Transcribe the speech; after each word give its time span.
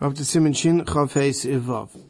Up 0.00 0.14
to 0.14 0.24
Simon 0.24 0.52
Shin 0.52 0.84
Chavhes 0.84 1.44
Ivav. 1.44 1.92
In 1.96 2.02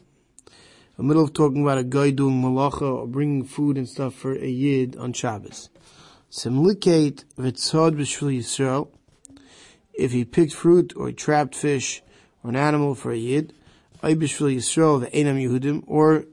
the 0.97 1.03
middle 1.03 1.23
of 1.23 1.33
talking 1.33 1.63
about 1.63 1.79
a 1.79 1.83
guy 1.83 2.11
doing 2.11 2.39
malacha 2.39 2.83
or 2.83 3.07
bringing 3.07 3.43
food 3.43 3.79
and 3.79 3.89
stuff 3.89 4.13
for 4.13 4.31
a 4.31 4.47
yid 4.47 4.95
on 4.95 5.11
Shabbos. 5.11 5.71
Simlikate 6.29 7.23
v'tzad 7.35 7.95
b'shvil 7.95 8.37
Yisrael. 8.37 8.89
If 9.95 10.11
he 10.11 10.23
picked 10.23 10.53
fruit 10.53 10.93
or 10.95 11.11
trapped 11.11 11.55
fish 11.55 12.03
or 12.43 12.51
an 12.51 12.55
animal 12.55 12.93
for 12.93 13.11
a 13.11 13.17
yid, 13.17 13.53
ay 14.03 14.13
b'shvil 14.13 14.55
Yisrael 14.57 15.09
v'enam 15.09 15.43
Yehudim, 15.43 15.83
or 15.87 16.25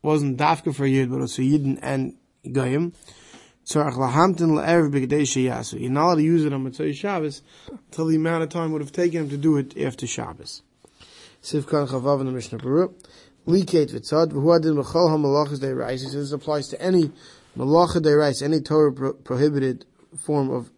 wasn't 0.00 0.38
dafka 0.38 0.74
for 0.74 0.86
a 0.86 0.88
yid, 0.88 1.10
but 1.10 1.20
also 1.20 1.42
yidin 1.42 1.78
and 1.82 2.14
goyim. 2.50 2.94
Tzarach 3.66 3.98
lahamtin 3.98 4.56
la'erev 4.56 4.90
b'gedei 4.90 5.26
sheyasu. 5.28 5.78
You're 5.78 5.90
not 5.90 6.04
allowed 6.06 6.14
to 6.14 6.22
use 6.22 6.46
it 6.46 6.54
on 6.54 6.64
Motzei 6.64 6.94
Shabbos 6.94 7.42
until 7.68 8.06
the 8.06 8.16
amount 8.16 8.44
of 8.44 8.48
time 8.48 8.72
would 8.72 8.80
have 8.80 8.92
taken 8.92 9.24
him 9.24 9.28
to 9.28 9.36
do 9.36 9.58
it 9.58 9.76
after 9.76 10.06
Shabbos. 10.06 10.62
Sivkan 11.42 11.88
Chavav 11.88 12.20
in 12.20 12.26
the 12.26 12.32
Mishnah 12.32 12.58
Berurah. 12.58 12.92
Liket 13.46 13.90
v'tzad 13.90 14.30
v'huadin 14.30 14.80
b'chol 14.80 15.10
ha-malachas 15.10 15.58
de'rais. 15.58 15.92
He 15.92 15.98
says 15.98 16.12
this 16.12 16.32
applies 16.32 16.68
to 16.68 16.80
any 16.80 17.10
malacha 17.56 18.00
de'rais, 18.00 18.42
any 18.42 18.60
Torah 18.60 18.92
pro- 18.92 19.14
prohibited 19.14 19.84
form 20.16 20.50
of 20.50 20.70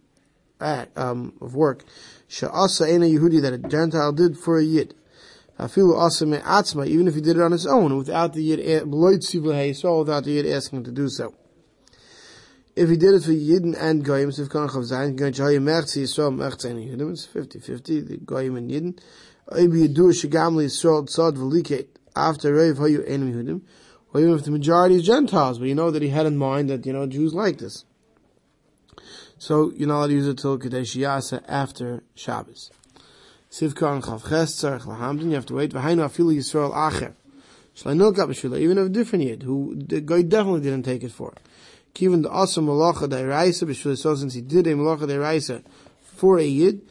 act, 0.61 0.97
um, 0.97 1.35
of 1.43 1.55
work. 1.55 1.85
Sha'asa 2.31 2.89
ena 2.89 3.05
Yehudi 3.05 3.43
that 3.43 3.53
a 3.53 3.59
Gentile 3.59 4.13
did 4.13 4.39
for 4.39 4.59
a 4.59 4.65
Yid. 4.65 4.95
Afilu 5.59 5.97
asa 6.01 6.25
me'atzma, 6.25 6.87
even 6.87 7.09
if 7.09 7.15
he 7.15 7.21
did 7.21 7.37
it 7.37 7.43
on 7.43 7.53
his 7.53 7.67
own, 7.67 7.99
without 7.99 8.33
the 8.33 8.43
Yid, 8.43 8.61
sivla 8.61 9.77
so 9.77 9.99
without 9.99 10.25
the 10.25 10.33
Yid 10.33 10.47
asking 10.47 10.79
him 10.79 10.85
to 10.85 10.93
do 10.93 11.11
so. 11.11 11.35
If 12.75 12.89
he 12.89 12.97
did 12.97 13.15
it 13.15 13.23
for 13.23 13.31
Yidden 13.31 13.77
and 13.79 14.05
Goyim, 14.05 14.31
Sivkan 14.31 14.69
Chav 14.69 14.91
Zayin, 14.91 15.15
Gan 15.15 15.33
Chaya 15.33 15.61
Mertzi 15.63 16.03
Yisrael 16.03 16.35
Mertzi 16.35 16.71
and 16.71 16.81
Yehudim, 16.81 17.13
it's 17.13 17.27
50-50, 17.29 18.09
the 18.09 18.17
Goyim 18.17 18.57
and 18.57 18.69
Yidden. 18.69 18.99
After 19.51 19.69
Reiv 22.55 22.77
Hayu 22.77 23.09
Enim 23.09 23.63
or 24.15 24.21
even 24.21 24.35
if 24.35 24.45
the 24.45 24.51
majority 24.53 24.95
is 24.95 25.05
Gentiles, 25.05 25.59
but 25.59 25.67
you 25.67 25.75
know 25.75 25.91
that 25.91 26.01
he 26.01 26.09
had 26.09 26.25
in 26.25 26.37
mind 26.37 26.71
that, 26.71 26.87
you 26.87 26.93
know, 26.93 27.07
Jews 27.07 27.35
like 27.35 27.59
this. 27.59 27.85
So, 29.39 29.73
you're 29.73 29.89
not 29.89 29.99
allowed 29.99 30.07
to 30.07 30.13
use 30.13 30.29
it 30.29 30.39
till 30.39 30.57
Kadesh 30.57 30.95
Yasa 30.95 31.43
after 31.49 32.05
Shabbos. 32.15 32.71
Sivkan 33.51 34.03
Chav 34.03 34.29
Ches 34.29 34.55
Tzarech 34.55 34.83
Lahamdin, 34.83 35.25
you 35.25 35.35
have 35.35 35.47
to 35.47 35.55
wait, 35.55 35.73
V'hainu 35.73 36.09
Afilu 36.09 36.37
Yisrael 36.37 36.73
Acher. 36.73 37.15
Shalainok 37.77 38.15
Abishvila, 38.15 38.61
even 38.61 38.79
of 38.79 38.87
a 38.87 38.89
different 38.89 39.25
Yid, 39.25 39.43
who 39.43 39.75
the 39.77 40.01
guy 40.01 40.23
definitely 40.23 40.61
didn't 40.61 40.85
take 40.85 41.03
it 41.03 41.11
for. 41.11 41.35
Given 41.93 42.23
the 42.23 42.31
awesome 42.31 42.67
malacha 42.67 43.09
da'iraisa, 43.09 43.65
b'shvil 43.69 43.99
so 43.99 44.15
since 44.15 44.35
he 44.35 44.41
did 44.41 44.69
a 44.69 44.75
malacha 44.75 45.09
da'iraisa 45.09 45.65
for 46.01 46.39
a 46.39 46.45
yid, 46.45 46.83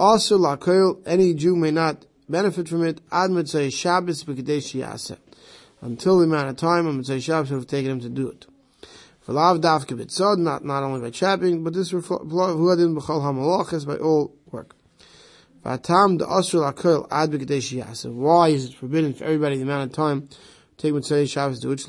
also 0.00 0.38
lakoil, 0.38 1.00
any 1.04 1.34
Jew 1.34 1.54
may 1.54 1.70
not 1.70 2.06
benefit 2.28 2.68
from 2.68 2.84
it, 2.84 3.00
ad 3.12 3.30
motzei 3.30 3.72
Shabbos 3.72 4.24
b'kadesh 4.24 4.80
yaseh, 4.80 5.18
until 5.82 6.18
the 6.18 6.24
amount 6.24 6.48
of 6.48 6.56
time 6.56 6.88
on 6.88 6.96
mitzvah 6.96 7.20
Shabbos 7.20 7.50
have 7.50 7.66
taken 7.66 7.92
him 7.92 8.00
to 8.00 8.08
do 8.08 8.30
it. 8.30 8.46
For 9.20 9.34
lav 9.34 9.58
dafke 9.58 9.98
b'tzod, 9.98 10.38
not, 10.38 10.64
not 10.64 10.82
only 10.82 11.00
by 11.00 11.10
trapping, 11.10 11.62
but 11.62 11.74
this 11.74 11.92
huadin 11.92 12.98
b'chol 12.98 13.20
ha-malachas, 13.20 13.86
by 13.86 13.96
all 13.96 14.34
work. 14.50 14.74
V'atam 15.64 16.18
the 16.18 16.26
asur 16.26 16.72
lakoil 16.72 17.06
ad 17.10 17.30
b'kadesh 17.30 17.78
yaseh. 17.78 18.10
Why 18.10 18.48
is 18.48 18.64
it 18.64 18.74
forbidden 18.74 19.12
for 19.12 19.24
everybody 19.24 19.56
the 19.56 19.62
amount 19.62 19.90
of 19.90 19.94
time 19.94 20.30
take 20.80 20.94
Mitzvah 20.94 21.26
Shabbos 21.26 21.60
to 21.60 21.66
do 21.66 21.72
it. 21.72 21.80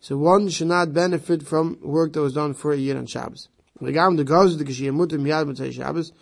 So 0.00 0.16
one 0.16 0.48
should 0.48 0.68
not 0.68 0.92
benefit 0.92 1.42
from 1.42 1.78
work 1.82 2.12
that 2.12 2.20
was 2.20 2.34
done 2.34 2.54
for 2.54 2.72
a 2.72 2.76
year 2.76 2.96
on 2.96 3.06
Shabbos. 3.06 3.48
The 3.80 3.92
guys 3.92 4.56
the 4.56 4.64
Miyad 4.64 5.46
Motzei 5.46 5.72
Shabbos, 5.72 6.12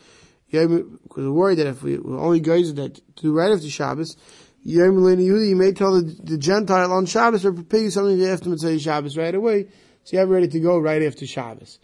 because 0.50 0.68
we're 1.16 1.30
worried 1.30 1.58
that 1.58 1.66
if 1.66 1.82
we 1.82 1.98
only 1.98 2.40
guys 2.40 2.72
that 2.74 3.00
do 3.16 3.32
right 3.32 3.52
after 3.52 3.68
Shabbos, 3.68 4.16
Yom 4.64 5.20
you 5.20 5.56
may 5.56 5.72
tell 5.72 5.94
the, 5.94 6.02
the 6.22 6.38
Gentile 6.38 6.92
on 6.92 7.04
Shabbos 7.06 7.44
or 7.44 7.52
prepare 7.52 7.80
you 7.80 7.90
something 7.90 8.24
after 8.24 8.48
Motzei 8.48 8.80
Shabbos 8.80 9.16
right 9.16 9.34
away, 9.34 9.64
so 10.04 10.12
you 10.12 10.18
have 10.20 10.28
ready 10.28 10.48
to 10.48 10.60
go 10.60 10.78
right 10.78 11.02
after 11.02 11.26
Shabbos. 11.26 11.78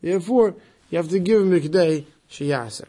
Therefore, 0.00 0.56
you 0.90 0.98
have 0.98 1.08
to 1.08 1.18
give 1.18 1.42
him 1.42 1.50
Mikdei 1.50 2.04
Shiyasa. 2.30 2.86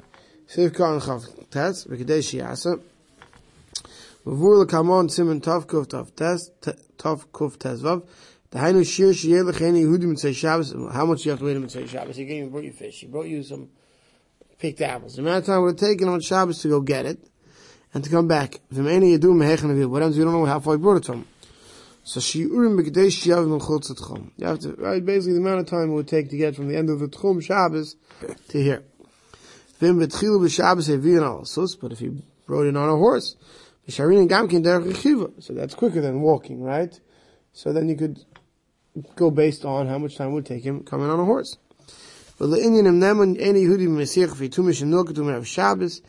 Sivka 0.48 0.94
and 0.94 1.02
Chav 1.02 1.88
Shiyasa. 2.22 2.82
Vavur 4.26 4.66
lekamon 4.66 5.08
simen 5.10 5.42
tov 5.42 5.66
kuf 5.68 5.88
tes 6.16 6.50
tov 6.98 7.28
kuf 7.28 7.58
vav. 7.82 8.04
How 8.56 8.72
much 8.72 8.98
you 8.98 9.08
have 9.08 9.20
to 9.20 9.36
wait 11.46 11.58
on 11.58 11.66
motzei 11.66 11.90
Shabbos? 11.90 12.16
He 12.16 12.26
came 12.26 12.44
and 12.44 12.52
brought 12.52 12.64
you 12.64 12.72
fish. 12.72 13.02
He 13.02 13.08
brought 13.08 13.28
you 13.28 13.44
some 13.44 13.68
picked 14.60 14.80
apples. 14.80 15.16
The 15.18 15.22
amount 15.24 15.40
of 15.40 15.46
time 15.46 15.60
it 15.60 15.64
would 15.64 15.80
have 15.80 15.90
taken 15.90 16.08
on 16.08 16.22
Shabbos 16.22 16.62
to 16.62 16.70
go 16.70 16.80
get 16.80 17.06
it 17.06 17.20
and 17.94 18.02
to 18.02 18.10
come 18.10 18.30
back. 18.30 18.62
What 18.70 18.86
happens? 18.86 20.18
You 20.18 20.24
don't 20.24 20.34
know 20.34 20.46
how 20.46 20.62
far 20.62 20.76
he 20.76 20.80
brought 20.82 20.98
it 20.98 21.06
from. 21.06 21.28
So. 22.06 22.22
You 22.38 22.70
have 24.42 24.60
to 24.60 24.76
right 24.78 25.06
basically 25.06 25.34
the 25.34 25.40
amount 25.40 25.60
of 25.60 25.66
time 25.66 25.90
it 25.90 25.94
would 25.94 26.08
take 26.08 26.30
to 26.30 26.38
get 26.38 26.56
from 26.56 26.70
the 26.70 26.78
end 26.78 26.90
of 26.90 27.00
the 27.00 27.08
tchum 27.08 27.44
Shabbos 27.44 27.98
to 28.50 28.64
here. 28.64 28.86
V'im 29.82 30.00
b'Shabbos 30.02 30.90
evian 30.90 31.24
al 31.24 31.44
sus. 31.44 31.76
But 31.76 31.92
if 31.92 32.00
he 32.00 32.24
rode 32.48 32.68
in 32.68 32.78
on 32.78 32.88
a 32.88 32.96
horse. 32.96 33.36
So 33.88 34.08
that's 35.50 35.76
quicker 35.76 36.00
than 36.00 36.22
walking, 36.22 36.64
right? 36.64 36.98
So 37.54 37.74
then 37.74 37.90
you 37.90 37.96
could 37.96 38.24
go 39.16 39.32
based 39.32 39.66
on 39.66 39.88
how 39.88 39.98
much 39.98 40.18
time 40.18 40.32
would 40.34 40.46
take 40.46 40.64
him 40.64 40.84
coming 40.84 41.10
on 41.10 41.20
a 41.20 41.26
horse. 41.26 41.58
But 42.38 42.48
the 42.48 42.62
Indian 42.62 42.88
of 42.88 42.94
Neman, 42.96 43.38
any 43.40 43.64
Yehudi 43.64 43.88
Mesiach 43.88 44.36
fi 44.36 44.50
tumish 44.50 44.82
and 44.82 44.94
nilkatum 44.94 45.36
of 45.36 45.48
Shabbos, 45.48 46.02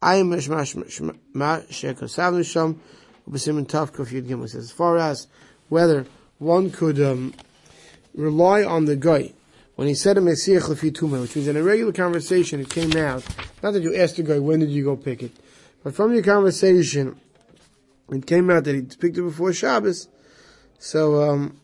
I 0.00 0.16
am 0.16 0.30
mashmash 0.30 0.74
ma 1.34 1.58
shekosav 1.60 2.34
nisham, 2.34 2.78
ubesim 3.28 3.66
tough 3.68 3.92
kofiyud 3.92 4.26
gimel 4.26 4.48
says, 4.48 4.64
as 4.64 4.70
far 4.70 4.98
as 4.98 5.26
whether 5.68 6.06
one 6.38 6.70
could 6.70 7.00
um, 7.00 7.34
rely 8.14 8.64
on 8.64 8.84
the 8.86 8.96
guy 8.96 9.32
when 9.76 9.88
he 9.88 9.94
said 9.94 10.16
a 10.16 10.20
Mesiach 10.20 10.62
lefi 10.62 10.92
tumah, 10.92 11.20
which 11.20 11.34
means 11.34 11.48
in 11.48 11.56
a 11.56 11.62
regular 11.62 11.92
conversation 11.92 12.60
it 12.60 12.70
came 12.70 12.96
out, 12.96 13.24
not 13.62 13.72
that 13.72 13.82
you 13.82 13.94
asked 13.96 14.16
the 14.16 14.22
guy, 14.22 14.38
when 14.38 14.60
did 14.60 14.70
you 14.70 14.84
go 14.84 14.96
pick 14.96 15.22
it? 15.22 15.32
But 15.82 15.94
from 15.94 16.14
your 16.14 16.22
conversation, 16.22 17.18
it 18.10 18.26
came 18.26 18.50
out 18.50 18.64
that 18.64 18.74
he 18.74 18.82
picked 18.82 19.18
it 19.18 19.22
before 19.22 19.52
Shabbos. 19.52 20.08
So, 20.78 21.28
um, 21.28 21.60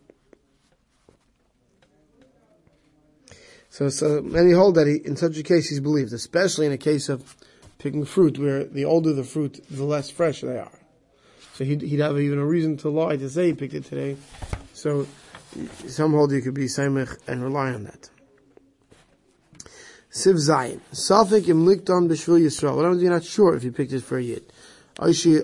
so, 3.71 3.87
so 3.87 4.21
many 4.21 4.51
hold 4.51 4.75
that 4.75 4.85
he, 4.85 4.97
in 5.07 5.15
such 5.15 5.37
a 5.37 5.43
case 5.43 5.69
he's 5.69 5.79
believed, 5.79 6.11
especially 6.11 6.65
in 6.65 6.73
a 6.73 6.77
case 6.77 7.07
of 7.07 7.37
picking 7.79 8.03
fruit, 8.03 8.37
where 8.37 8.65
the 8.65 8.83
older 8.83 9.13
the 9.13 9.23
fruit, 9.23 9.63
the 9.69 9.85
less 9.85 10.09
fresh 10.09 10.41
they 10.41 10.59
are. 10.59 10.77
So 11.53 11.63
he'd, 11.63 11.81
he'd 11.81 12.01
have 12.01 12.19
even 12.19 12.37
a 12.37 12.45
reason 12.45 12.75
to 12.77 12.89
lie 12.89 13.15
to 13.15 13.29
say 13.29 13.47
he 13.47 13.53
picked 13.53 13.73
it 13.73 13.85
today. 13.85 14.17
So 14.73 15.07
some 15.87 16.11
hold 16.11 16.33
you 16.33 16.41
could 16.41 16.53
be 16.53 16.65
samech 16.65 17.17
and 17.29 17.41
rely 17.41 17.71
on 17.71 17.85
that. 17.85 18.09
Siv 20.11 20.35
Zayin. 20.35 20.81
Safik 20.91 21.47
im 21.47 21.65
likdon 21.65 22.09
b'shvil 22.09 22.41
Yisrael. 22.41 22.75
What 22.75 22.83
happens 22.83 23.01
you're 23.01 23.13
not 23.13 23.23
sure 23.23 23.55
if 23.55 23.63
he 23.63 23.69
picked 23.69 23.93
it 23.93 24.03
for 24.03 24.17
a 24.17 24.21
yid? 24.21 24.51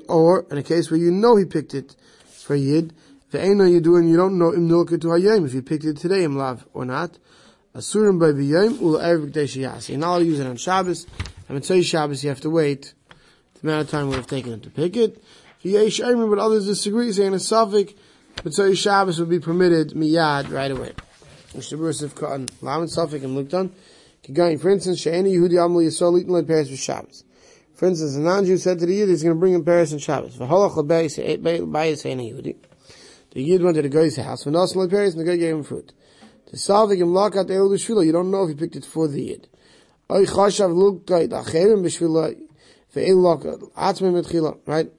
Or, 0.09 0.45
in 0.51 0.57
a 0.57 0.63
case 0.63 0.91
where 0.91 0.99
you 0.99 1.11
know 1.11 1.37
he 1.37 1.45
picked 1.45 1.73
it 1.73 1.95
for 2.27 2.55
a 2.55 2.59
yid, 2.59 2.93
the 3.31 3.41
ain't 3.41 3.61
you 3.69 3.79
doing, 3.79 4.09
you 4.09 4.17
don't 4.17 4.37
know 4.37 4.53
im 4.53 4.67
nilka 4.67 4.99
to 4.99 5.07
hayim, 5.07 5.45
if 5.45 5.53
he 5.53 5.61
picked 5.61 5.85
it 5.85 5.95
today, 5.95 6.25
im 6.25 6.35
lav 6.35 6.65
or 6.73 6.83
not. 6.83 7.17
Asurim 7.77 8.19
by 8.19 8.31
v'yayim, 8.31 8.81
ula 8.81 9.03
erev 9.03 9.55
yas. 9.55 9.87
You're 9.87 9.99
not 9.99 10.07
allowed 10.07 10.19
to 10.19 10.25
use 10.25 10.39
it 10.39 10.47
on 10.47 10.57
Shabbos, 10.57 11.05
and 11.47 11.63
say 11.63 11.83
Shabbos 11.83 12.23
you 12.23 12.29
have 12.29 12.41
to 12.41 12.49
wait 12.49 12.95
the 13.61 13.67
amount 13.67 13.83
of 13.83 13.91
time 13.91 14.05
it 14.05 14.09
would 14.09 14.15
have 14.15 14.25
taken 14.25 14.53
him 14.53 14.61
to 14.61 14.71
pick 14.71 14.97
it. 14.97 15.23
V'yesh 15.63 16.03
eirim, 16.03 16.27
but 16.27 16.39
others 16.39 16.65
disagree, 16.65 17.11
saying 17.11 17.35
a 17.35 17.39
suffix, 17.39 17.93
say 18.49 18.73
Shabbos 18.73 19.19
would 19.19 19.29
be 19.29 19.39
permitted 19.39 19.91
miyad 19.91 20.51
right 20.51 20.71
away. 20.71 20.93
Mishtabur 21.53 21.93
Sif 21.93 22.15
Katan, 22.15 22.49
lam 22.63 22.81
and 22.81 22.89
suffix, 22.89 23.23
and 23.23 23.35
looked 23.35 23.53
on. 23.53 23.71
For 24.25 24.69
instance, 24.71 24.99
She'eni 24.99 25.35
Yehudi 25.35 25.53
Amli 25.53 25.85
Yisrael 25.85 26.19
eating 26.19 26.33
like 26.33 26.47
Paris 26.47 26.71
for 26.71 26.75
Shabbos. 26.75 27.25
For 27.75 27.85
instance, 27.85 28.15
a 28.15 28.21
non-Jew 28.21 28.57
said 28.57 28.79
to 28.79 28.87
the 28.87 28.95
Yid, 28.95 29.09
he's 29.09 29.21
going 29.21 29.35
to 29.35 29.39
bring 29.39 29.53
him 29.53 29.63
Paris 29.63 29.93
on 29.93 29.99
Shabbos. 29.99 30.35
V'holach 30.35 30.75
l'bayis 30.77 31.15
Yehudi. 31.19 32.55
The 33.31 33.43
Yid 33.43 33.61
went 33.61 33.75
to 33.75 33.83
the 33.83 33.89
guy's 33.89 34.15
house, 34.17 34.45
v'nos 34.45 34.89
Paris, 34.89 35.13
and 35.13 35.21
the 35.21 35.29
guy 35.29 35.37
gave 35.37 35.53
him 35.53 35.63
fruit. 35.63 35.93
The 36.51 36.57
salvig 36.57 37.01
him 37.01 37.09
lakat 37.09 37.51
el 37.51 37.69
b'shvila, 37.69 38.05
you 38.05 38.11
don't 38.11 38.31
know 38.31 38.43
if 38.43 38.49
he 38.49 38.55
picked 38.55 38.75
it 38.75 38.85
for 38.85 39.07
the 39.07 39.21
Yid. 39.21 39.47
Oy 40.09 40.25
chashav 40.25 40.71
lukait 40.73 41.29
acherim 41.29 41.83
b'shvila, 41.83 42.35
ve'el 42.95 43.17
lakat 43.17 43.71
atzmim 43.73 44.23
etchila, 44.23 44.57
right? 44.65 44.89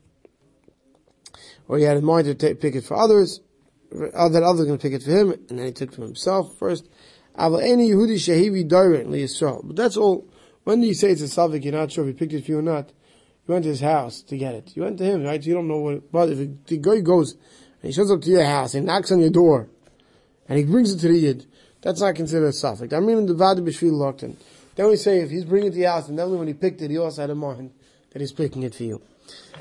Or 1.66 1.78
he 1.78 1.84
had 1.84 1.96
in 1.96 2.04
mind 2.04 2.26
to 2.26 2.34
take, 2.34 2.60
pick 2.60 2.74
it 2.74 2.84
for 2.84 2.96
others, 2.96 3.40
uh, 3.92 4.28
that 4.28 4.42
others 4.42 4.66
going 4.66 4.78
to 4.78 4.82
pick 4.82 4.92
it 4.92 5.02
for 5.02 5.10
him, 5.10 5.32
and 5.32 5.58
then 5.58 5.66
he 5.66 5.72
took 5.72 5.92
it 5.92 5.96
for 5.96 6.02
himself 6.02 6.56
first. 6.58 6.88
But 7.34 7.60
that's 9.76 9.96
all. 9.96 10.26
When 10.64 10.82
you 10.82 10.92
say 10.94 11.10
it's 11.10 11.22
a 11.22 11.24
Savik, 11.24 11.64
you're 11.64 11.72
not 11.72 11.92
sure 11.92 12.04
if 12.06 12.14
he 12.14 12.18
picked 12.18 12.32
it 12.32 12.44
for 12.44 12.50
you 12.50 12.58
or 12.58 12.62
not. 12.62 12.90
You 13.46 13.54
went 13.54 13.62
to 13.62 13.70
his 13.70 13.80
house 13.80 14.22
to 14.22 14.36
get 14.36 14.54
it. 14.54 14.76
You 14.76 14.82
went 14.82 14.98
to 14.98 15.04
him, 15.04 15.22
right? 15.22 15.42
You 15.42 15.54
don't 15.54 15.68
know 15.68 15.78
what, 15.78 16.10
but 16.10 16.30
if 16.30 16.66
the 16.66 16.78
guy 16.78 17.00
goes, 17.00 17.32
and 17.32 17.84
he 17.84 17.92
shows 17.92 18.10
up 18.10 18.20
to 18.22 18.30
your 18.30 18.44
house, 18.44 18.74
and 18.74 18.86
knocks 18.86 19.12
on 19.12 19.20
your 19.20 19.30
door, 19.30 19.70
and 20.48 20.58
he 20.58 20.64
brings 20.64 20.92
it 20.92 20.98
to 21.00 21.08
the 21.08 21.18
Yid, 21.18 21.46
that's 21.80 22.00
not 22.00 22.14
considered 22.14 22.46
a 22.46 22.50
Safik. 22.50 22.92
I 22.92 23.00
mean, 23.00 23.26
the 23.26 23.34
Vadi 23.34 23.60
B'Shvil 23.60 23.92
Lokten. 23.92 24.36
Then 24.74 24.88
we 24.88 24.96
say 24.96 25.20
if 25.20 25.30
he's 25.30 25.44
bringing 25.44 25.68
it 25.68 25.72
to 25.72 25.78
the 25.78 25.84
house, 25.84 26.08
and 26.08 26.18
then 26.18 26.36
when 26.38 26.46
he 26.46 26.54
picked 26.54 26.80
it, 26.82 26.90
he 26.90 26.98
also 26.98 27.22
had 27.22 27.30
in 27.30 27.38
mind 27.38 27.72
that 28.10 28.20
he's 28.20 28.32
picking 28.32 28.62
it 28.62 28.74
for 28.74 28.84
you. 28.84 29.02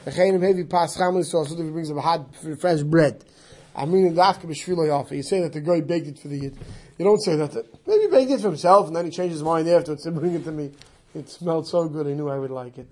V'chein 0.06 0.42
heavy 0.42 0.64
pas 0.64 0.96
chamli 0.96 1.26
so 1.26 1.40
also 1.40 1.56
if 1.56 1.66
he 1.66 1.72
brings 1.72 1.90
a 1.90 2.00
hot 2.00 2.34
fresh 2.60 2.82
bread. 2.82 3.24
I 3.76 3.86
mean, 3.86 4.14
the 4.14 4.22
dafka 4.22 4.46
b'shvilo 4.46 4.88
yafa. 4.88 5.12
You 5.12 5.24
say 5.24 5.42
that 5.42 5.54
the 5.54 5.62
guy 5.62 5.82
baked 5.82 6.08
it 6.08 6.20
for 6.20 6.28
the 6.28 6.38
yid. 6.38 6.58
You 6.98 7.06
don't 7.06 7.20
say 7.20 7.36
that. 7.36 7.54
Maybe 7.86 8.02
he 8.04 8.08
baked 8.08 8.32
it 8.32 8.42
for 8.42 8.48
himself, 8.48 8.88
and 8.88 8.96
then 8.96 9.06
he 9.06 9.12
changed 9.12 9.34
his 9.34 9.44
mind 9.44 9.68
afterwards 9.68 10.06
and 10.06 10.16
bring 10.20 10.34
it 10.34 10.44
to 10.46 10.52
me. 10.52 10.72
It 11.14 11.30
smelled 11.30 11.68
so 11.68 11.88
good, 11.88 12.08
I 12.08 12.14
knew 12.14 12.30
I 12.30 12.38
would 12.38 12.52
like 12.52 12.78
it. 12.78 12.92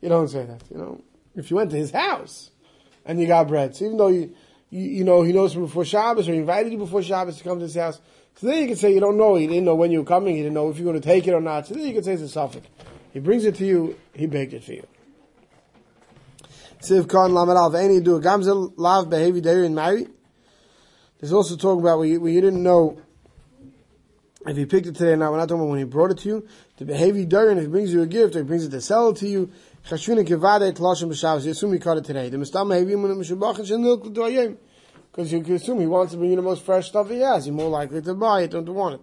You 0.00 0.08
don't 0.08 0.28
say 0.28 0.44
that. 0.44 0.62
You 0.70 0.78
know, 0.78 1.00
if 1.34 1.50
you 1.50 1.56
went 1.56 1.70
to 1.70 1.76
his 1.76 1.90
house 1.90 2.50
and 3.04 3.20
you 3.20 3.26
got 3.26 3.48
bread, 3.48 3.74
so 3.74 3.84
even 3.84 3.96
though 3.96 4.08
you, 4.08 4.34
you, 4.70 4.82
you 4.82 5.04
know, 5.04 5.22
he 5.22 5.32
knows 5.32 5.52
from 5.52 5.62
before 5.62 5.84
Shabbos 5.84 6.28
or 6.28 6.32
he 6.32 6.38
invited 6.38 6.72
you 6.72 6.78
before 6.78 7.02
Shabbos 7.02 7.38
to 7.38 7.44
come 7.44 7.58
to 7.58 7.64
his 7.64 7.74
house. 7.74 8.00
So 8.36 8.46
then 8.48 8.60
you 8.60 8.66
can 8.66 8.76
say 8.76 8.92
you 8.92 9.00
don't 9.00 9.16
know. 9.16 9.34
He 9.36 9.46
didn't 9.46 9.64
know 9.64 9.74
when 9.74 9.90
you 9.90 10.00
were 10.00 10.04
coming. 10.04 10.36
He 10.36 10.42
didn't 10.42 10.54
know 10.54 10.68
if 10.68 10.76
you're 10.76 10.84
going 10.84 11.00
to 11.00 11.06
take 11.06 11.26
it 11.26 11.32
or 11.32 11.40
not. 11.40 11.66
So 11.66 11.74
then 11.74 11.86
you 11.86 11.94
can 11.94 12.02
say 12.02 12.12
it's 12.12 12.22
a 12.22 12.28
suffix. 12.28 12.66
He 13.12 13.20
brings 13.20 13.44
it 13.44 13.54
to 13.56 13.64
you. 13.64 13.96
He 14.14 14.26
baked 14.26 14.52
it 14.52 14.62
for 14.62 14.72
you. 14.72 14.86
V'Eni 16.82 18.04
Do 18.04 18.20
Lav 18.76 19.12
and. 19.12 20.10
There's 21.18 21.32
also 21.32 21.56
talking 21.56 21.80
about 21.80 21.98
where 21.98 22.06
you, 22.06 22.20
where 22.20 22.30
you 22.30 22.42
didn't 22.42 22.62
know 22.62 23.00
if 24.46 24.56
he 24.56 24.66
picked 24.66 24.86
it 24.86 24.94
today 24.96 25.12
or 25.12 25.16
not. 25.16 25.32
We're 25.32 25.38
not 25.38 25.48
talking 25.48 25.62
about 25.62 25.70
when 25.70 25.78
he 25.78 25.84
brought 25.84 26.10
it 26.10 26.18
to 26.18 26.28
you. 26.28 26.48
The 26.76 26.84
Behavi 26.84 27.26
Dairy, 27.26 27.54
if 27.54 27.62
he 27.62 27.66
brings 27.66 27.92
you 27.92 28.02
a 28.02 28.06
gift 28.06 28.36
or 28.36 28.40
he 28.40 28.44
brings 28.44 28.64
it 28.64 28.70
to 28.70 28.80
sell 28.80 29.08
it 29.08 29.16
to 29.16 29.28
you. 29.28 29.50
Chashvina 29.86 30.26
Kivade 30.26 30.72
Tlashim 30.72 31.08
B'Shavas. 31.10 31.44
You 31.44 31.52
assume 31.52 31.72
he 31.72 31.78
caught 31.78 31.96
it 31.96 32.04
today. 32.04 32.28
The 32.28 32.38
Mistam 32.38 32.66
Behavi 32.66 32.98
Mun 32.98 33.12
Mishabach 33.12 33.60
and 33.60 33.68
Shenil 33.68 34.02
Kudoyim. 34.04 34.56
Because 35.12 35.32
you 35.32 35.40
can 35.42 35.54
assume 35.54 35.78
he 35.78 35.86
wants 35.86 36.10
to 36.10 36.18
bring 36.18 36.30
you 36.30 36.36
the 36.36 36.42
most 36.42 36.64
fresh 36.64 36.88
stuff 36.88 37.08
he 37.08 37.20
has. 37.20 37.46
You're 37.46 37.54
more 37.54 37.70
likely 37.70 38.02
to 38.02 38.14
buy 38.14 38.42
it 38.42 38.50
than 38.50 38.66
to 38.66 38.72
want 38.72 38.96
it. 38.96 39.00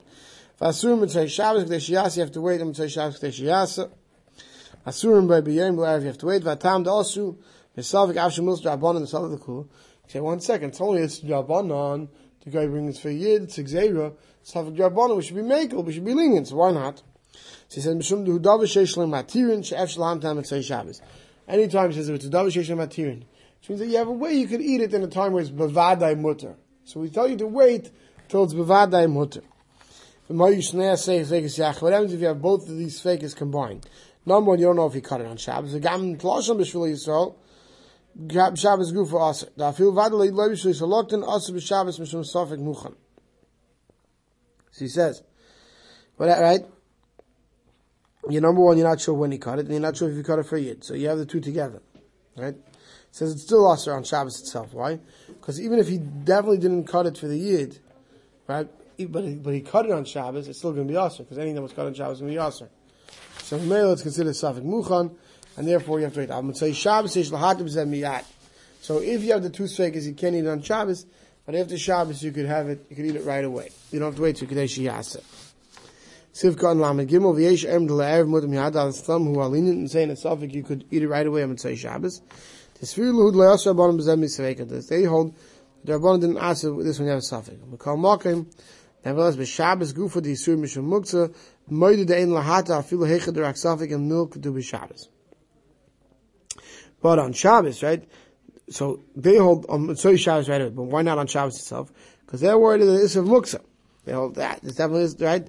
If 0.56 0.60
Asurim 0.60 1.00
Motzei 1.00 1.30
Shabbos 1.30 1.64
K'dei 1.64 2.16
you 2.18 2.22
have 2.22 2.32
to 2.34 2.42
wait 2.42 2.60
until 2.60 2.86
Motzei 2.86 2.94
Shabbos 2.94 3.18
K'dei 3.18 3.30
Shiyasa. 3.30 3.92
Asurim 4.86 5.30
By 5.30 5.40
B'Yom 5.40 5.78
B'Arev, 5.78 6.02
you 6.02 6.08
have 6.08 6.18
to 6.18 6.26
wait. 6.26 6.44
Vatam 6.44 6.84
Da'asu. 6.84 7.38
Misavik 7.78 8.16
Avshim 8.16 8.44
Milz 8.44 8.62
Drabanan, 8.62 9.00
the 9.00 9.08
Salah 9.08 9.30
the 9.30 9.38
Kul. 9.38 9.70
Say, 10.08 10.20
one 10.20 10.42
second, 10.42 10.72
it's 10.72 10.82
only 10.82 11.04
it's 11.04 11.22
Drabanan. 11.22 12.10
The 12.44 12.50
guy 12.50 12.68
brings 12.68 13.00
for 13.00 13.10
Yid, 13.10 13.44
it's 13.44 13.58
Xera. 13.58 14.14
Savik 14.44 14.76
Drabanan, 14.76 15.16
we 15.16 15.24
should 15.24 15.38
be 15.38 15.44
makel, 15.44 15.86
we 15.86 15.94
should 15.94 16.04
be 16.04 16.14
lenient, 16.14 16.50
so 16.50 16.58
why 16.58 16.72
not? 16.74 17.02
So 17.34 17.76
he 17.76 17.82
says, 17.82 17.96
Mishum 17.96 18.26
Du 18.26 18.40
Davar 18.40 18.64
Sheshlim 18.64 19.10
Matirin, 19.10 19.66
She'ef 19.66 19.90
Shalam 19.96 20.22
Tam 20.22 20.44
Say 20.44 20.62
Shabbos. 20.62 21.02
Anytime 21.48 21.92
he 21.92 21.98
says, 21.98 22.10
it's 22.10 22.26
a 22.26 22.30
Davar 22.30 22.48
Sheshlim 22.48 22.78
Matirin, 22.78 23.24
which 23.60 23.70
means 23.70 23.80
that 23.80 23.88
you 23.88 23.98
have 23.98 24.08
a 24.08 24.12
way 24.12 24.34
you 24.34 24.48
could 24.48 24.62
eat 24.62 24.82
it 24.82 24.94
in 24.94 25.04
a 25.04 25.08
time 25.08 25.34
where 25.34 25.42
it's 25.42 25.52
Bavadai 25.52 26.20
Mutter. 26.20 26.56
So 26.86 27.00
we 27.00 27.10
tell 27.10 27.28
you 27.28 27.38
to 27.38 27.48
wait 27.48 27.92
till 28.30 28.44
it's 28.44 28.54
Bavadai 28.54 29.12
Mutter. 29.12 29.42
What 30.28 30.54
happens 30.54 32.14
if 32.14 32.20
you 32.22 32.28
have 32.28 32.42
both 32.42 32.70
of 32.70 32.78
these 32.78 33.02
fakers 33.02 33.34
combined? 33.34 33.86
Number 34.26 34.52
one, 34.52 34.60
you 34.60 34.66
don't 34.68 34.78
know 34.78 34.86
if 34.86 34.94
he 34.94 35.02
cut 35.02 35.20
it 35.20 35.28
on 35.28 35.36
Shabbos. 35.36 35.74
The 35.74 35.82
Gam 35.82 36.16
Tlosham 36.18 36.58
B'Shvili 36.58 36.94
Yisrael, 36.94 37.36
Shabbos 38.58 38.94
Guf 38.94 39.10
for 39.10 39.30
Aser. 39.30 39.50
Da 39.58 39.74
fil 39.74 39.92
vadle 39.92 40.32
lo 40.32 40.50
bishli 40.50 40.74
salokten 40.74 41.24
Aser 41.28 41.54
b'Shabbos 41.54 42.00
mishum 42.00 42.24
sofik 42.24 42.60
muchan. 42.60 42.96
So 44.72 44.86
he 44.86 44.88
says, 44.88 45.24
but 46.18 46.30
right? 46.40 46.66
You're 48.30 48.42
number 48.42 48.62
one, 48.62 48.78
you're 48.78 48.88
not 48.88 49.02
sure 49.02 49.14
when 49.14 49.32
he 49.32 49.38
cut 49.38 49.60
it, 49.60 49.66
and 49.66 49.72
you're 49.72 49.82
not 49.82 49.98
sure 49.98 50.10
if 50.10 50.16
he 50.16 50.24
cut 50.24 50.40
it 50.40 50.46
for 50.46 50.58
Yid. 50.58 50.84
So 50.84 50.94
you 50.94 51.10
have 51.10 51.18
the 51.18 51.26
two 51.26 51.42
together, 51.42 51.82
right? 52.38 52.56
It 52.56 52.66
says 53.12 53.34
it's 53.34 53.44
still 53.44 53.72
Aser 53.72 53.94
on 53.94 54.04
Shabbos 54.04 54.40
itself. 54.40 54.74
Why? 54.74 55.00
Because 55.28 55.60
even 55.60 55.80
if 55.80 55.88
he 55.88 55.98
definitely 55.98 56.60
didn't 56.60 56.86
cut 56.86 57.06
it 57.06 57.18
for 57.18 57.28
the 57.28 57.38
Yid, 57.38 57.80
right? 58.48 58.68
But 59.10 59.24
he, 59.24 59.36
but 59.36 59.54
he 59.54 59.62
cut 59.62 59.86
it 59.86 59.92
on 59.92 60.06
Shabbos, 60.06 60.48
it's 60.48 60.60
still 60.60 60.72
going 60.72 60.88
to 60.88 60.94
be 60.94 60.98
Aser, 60.98 61.24
because 61.24 61.38
anything 61.38 61.56
that 61.56 61.62
was 61.62 61.74
cut 61.74 61.86
on 61.86 61.94
Shabbos 61.94 62.18
is 62.18 62.22
going 62.22 62.34
to 62.34 62.40
be 62.40 62.46
Aser. 62.46 62.70
So 63.40 63.60
Mele, 63.60 63.92
it's 63.92 64.04
considered 64.04 64.34
Safik 64.34 64.64
Muchan, 64.64 65.14
and 65.58 65.68
therefore 65.68 66.00
you 66.00 66.06
have 66.06 66.14
to 66.14 66.22
wait. 66.22 66.32
I'm 66.32 66.44
going 66.44 66.54
to 66.54 66.60
say 66.60 66.72
Shabbos 66.72 67.16
is 67.18 67.30
lahatim 67.30 67.68
miyat. 67.90 68.24
So 68.82 69.00
if 69.00 69.24
you 69.24 69.34
have 69.34 69.44
the 69.44 69.50
two 69.50 69.64
sfekas, 69.64 70.06
you 70.06 70.14
can't 70.14 70.36
eat 70.36 70.46
it 70.46 70.48
on 70.48 70.62
Shabbos, 70.62 71.06
but 71.46 71.56
after 71.56 71.78
Shabbos 71.78 72.24
you 72.24 72.32
could 72.32 72.46
have 72.46 72.70
it, 72.70 72.86
you 72.90 72.96
could 72.96 73.06
eat 73.06 73.16
it 73.16 73.26
right 73.26 73.44
away. 73.44 73.72
You 73.92 74.00
don't 74.00 74.08
have 74.08 74.16
to 74.16 74.22
wait 74.22 74.38
till 74.38 74.48
Kadesh 74.48 74.78
Yasa. 74.78 75.22
Sivka 76.34 76.72
and 76.72 76.82
Lamed 76.82 77.08
Gimel 77.08 77.36
v'yesh 77.36 77.64
em 77.70 77.86
de 77.86 77.94
le'erev 77.94 78.28
mutam 78.28 78.54
yad 78.54 78.76
al 78.76 78.92
thumb 78.92 79.26
who 79.26 79.40
are 79.40 79.48
lenient 79.50 79.78
and 79.78 79.92
saying 79.92 80.10
a 80.10 80.16
suffix 80.16 80.52
you 80.54 80.64
could 80.64 80.84
eat 80.90 81.04
it 81.04 81.08
right 81.08 81.28
away. 81.28 81.46
To 81.46 81.58
say 81.60 81.76
Shabbos. 81.76 82.22
Tisfir 82.80 83.14
luhud 83.14 83.36
le'as 83.36 83.72
rabbanim 83.72 84.00
b'zem 84.00 84.20
misveka. 84.20 84.88
They 84.88 85.04
hold 85.04 85.36
the 85.84 85.94
rabbanim 85.94 86.22
didn't 86.22 86.38
ask 86.40 86.64
this 86.64 86.98
when 86.98 87.06
you 87.06 87.12
have 87.12 87.20
a 87.20 87.22
suffix. 87.22 87.62
We 87.70 87.78
call 87.78 87.98
makim. 87.98 88.52
Nevertheless, 89.06 89.36
b'Shabbos 89.36 89.94
gufa 89.94 90.24
the 90.24 90.34
yisur 90.34 90.58
mishum 90.58 90.86
muktzah 90.88 91.36
moide 91.70 92.08
de'en 92.08 92.30
lahata 92.30 92.82
afilu 92.82 93.08
hechad 93.08 93.38
rak 93.40 93.56
suffix 93.56 93.94
and 93.94 94.10
milk 94.10 94.34
to 94.34 94.40
b'Shabbos. 94.40 95.10
But 97.00 97.20
on 97.20 97.34
Shabbos, 97.34 97.84
right? 97.84 98.10
So 98.70 99.02
they 99.16 99.38
hold 99.38 99.68
on 99.70 99.96
so 99.98 100.16
Shabbos 100.16 100.50
right 100.50 100.62
away, 100.62 100.72
but 100.72 100.84
why 100.84 101.04
not 101.04 101.20
on 101.20 101.28
Shabbos 101.28 101.58
itself? 101.58 101.92
Because 102.26 102.42
they're 102.42 102.58
worried 102.58 102.82
that 102.82 103.04
it's 103.04 103.16
a 103.18 103.20
muksa. 103.20 103.62
They 104.06 104.14
hold 104.14 104.36
that. 104.36 104.62
It's 104.64 104.78
definitely 104.78 105.04
is, 105.04 105.16
right? 105.20 105.48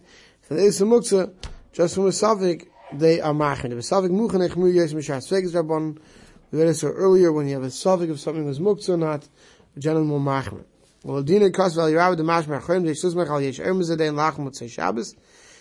So 0.49 0.57
the 0.57 0.67
a 0.67 0.69
muksa, 0.69 1.33
just 1.73 1.95
from 1.95 2.05
a 2.05 2.11
Safik, 2.11 2.67
they 2.93 3.19
are 3.19 3.33
machin. 3.33 3.73
If 3.73 3.79
a 3.79 3.81
Safik 3.81 4.11
muchan 4.11 4.47
echmu 4.47 4.75
yes 4.75 4.93
mishas 4.93 5.27
fegis 5.27 5.53
rabban, 5.55 5.99
we 6.51 6.63
read 6.63 6.77
so 6.77 6.89
earlier 6.89 7.33
when 7.33 7.49
you 7.49 7.55
have 7.55 7.63
a 7.63 7.69
Safik 7.69 8.11
if 8.11 8.21
something 8.21 8.45
was 8.45 8.59
muksa 8.59 8.91
or 8.91 8.97
not, 8.99 9.27
generally 9.79 10.07
more 10.07 10.21
machin. 10.21 10.67
Well, 11.03 11.23
Dina 11.23 11.51
Kos 11.51 11.75
Val 11.75 11.91
Yerabah 11.91 12.19
the 12.19 12.23
Mashmar 12.25 12.61
Chayim 12.61 12.85
They 12.85 12.93
Shuzmach 12.93 13.29
Al 13.29 13.41
Yesh 13.41 13.59
Erm 13.59 13.81
Zadei 13.81 14.13
Lachem 14.13 14.47
Motzei 14.47 14.71
Shabbos. 14.71 15.15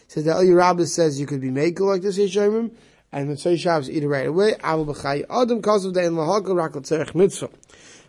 Says 0.08 0.26
that 0.26 0.36
El 0.36 0.86
says 0.86 1.18
you 1.18 1.28
could 1.28 1.40
be 1.40 1.50
makel 1.50 1.82
like 1.82 2.02
this 2.02 2.18
Yesh 2.18 2.36
Ermim, 2.36 2.76
and 3.14 3.30
Motzei 3.30 3.58
Shabbos 3.58 3.90
eat 3.90 4.04
it 4.04 4.08
right 4.10 4.28
away. 4.28 4.54
Aval 4.56 4.86
b'chay 4.86 5.24
adam 5.30 5.62
kasav 5.62 5.94
day 5.94 6.06
in 6.06 6.14
lahakal 6.14 6.58
rak 6.58 6.76
l'tzerech 6.76 7.16
mitzvah. 7.16 7.50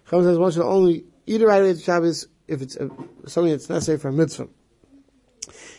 Chacham 0.06 0.24
says 0.24 0.38
one 0.38 0.50
should 0.50 0.62
only 0.62 1.04
eat 1.26 1.40
it 1.40 1.46
right 1.46 1.60
away 1.60 1.70
at 1.70 1.80
Shabbos 1.80 2.26
if 2.48 2.62
it's 2.62 2.74
a, 2.74 2.90
something 3.26 3.52
that's 3.52 3.68
necessary 3.68 3.98
for 3.98 4.08
a 4.08 4.12
mitzvah. 4.12 4.48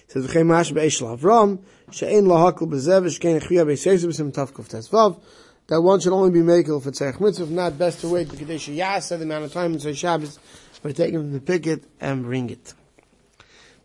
It 0.07 0.11
says 0.11 0.27
v'chay 0.27 0.45
mash 0.45 0.71
be'esh 0.71 1.01
lavram 1.01 1.59
she'ein 1.91 2.25
lahakal 2.25 2.69
b'zev 2.69 3.05
v'shkein 3.05 3.41
echviyah 3.41 3.65
b'seisib 3.65 4.07
b'sim 4.09 4.31
tavkuf 4.31 4.69
tesvav 4.69 5.19
that 5.67 5.81
one 5.81 5.99
should 5.99 6.13
only 6.13 6.29
be 6.29 6.39
makel 6.39 6.81
for 6.81 6.91
tzerech 6.91 7.19
mitzvah, 7.19 7.47
not 7.47 7.77
best 7.77 8.01
to 8.01 8.09
wait 8.09 8.29
because 8.29 8.47
they 8.47 8.57
should 8.57 8.75
yasa 8.75 9.17
the 9.17 9.23
amount 9.23 9.45
of 9.45 9.51
time 9.51 9.73
in 9.73 9.93
Shabbos 9.93 10.37
for 10.81 10.93
taking 10.93 11.15
him 11.15 11.33
to 11.33 11.39
pick 11.39 11.65
it 11.65 11.83
and 11.99 12.23
bring 12.23 12.51
it. 12.51 12.73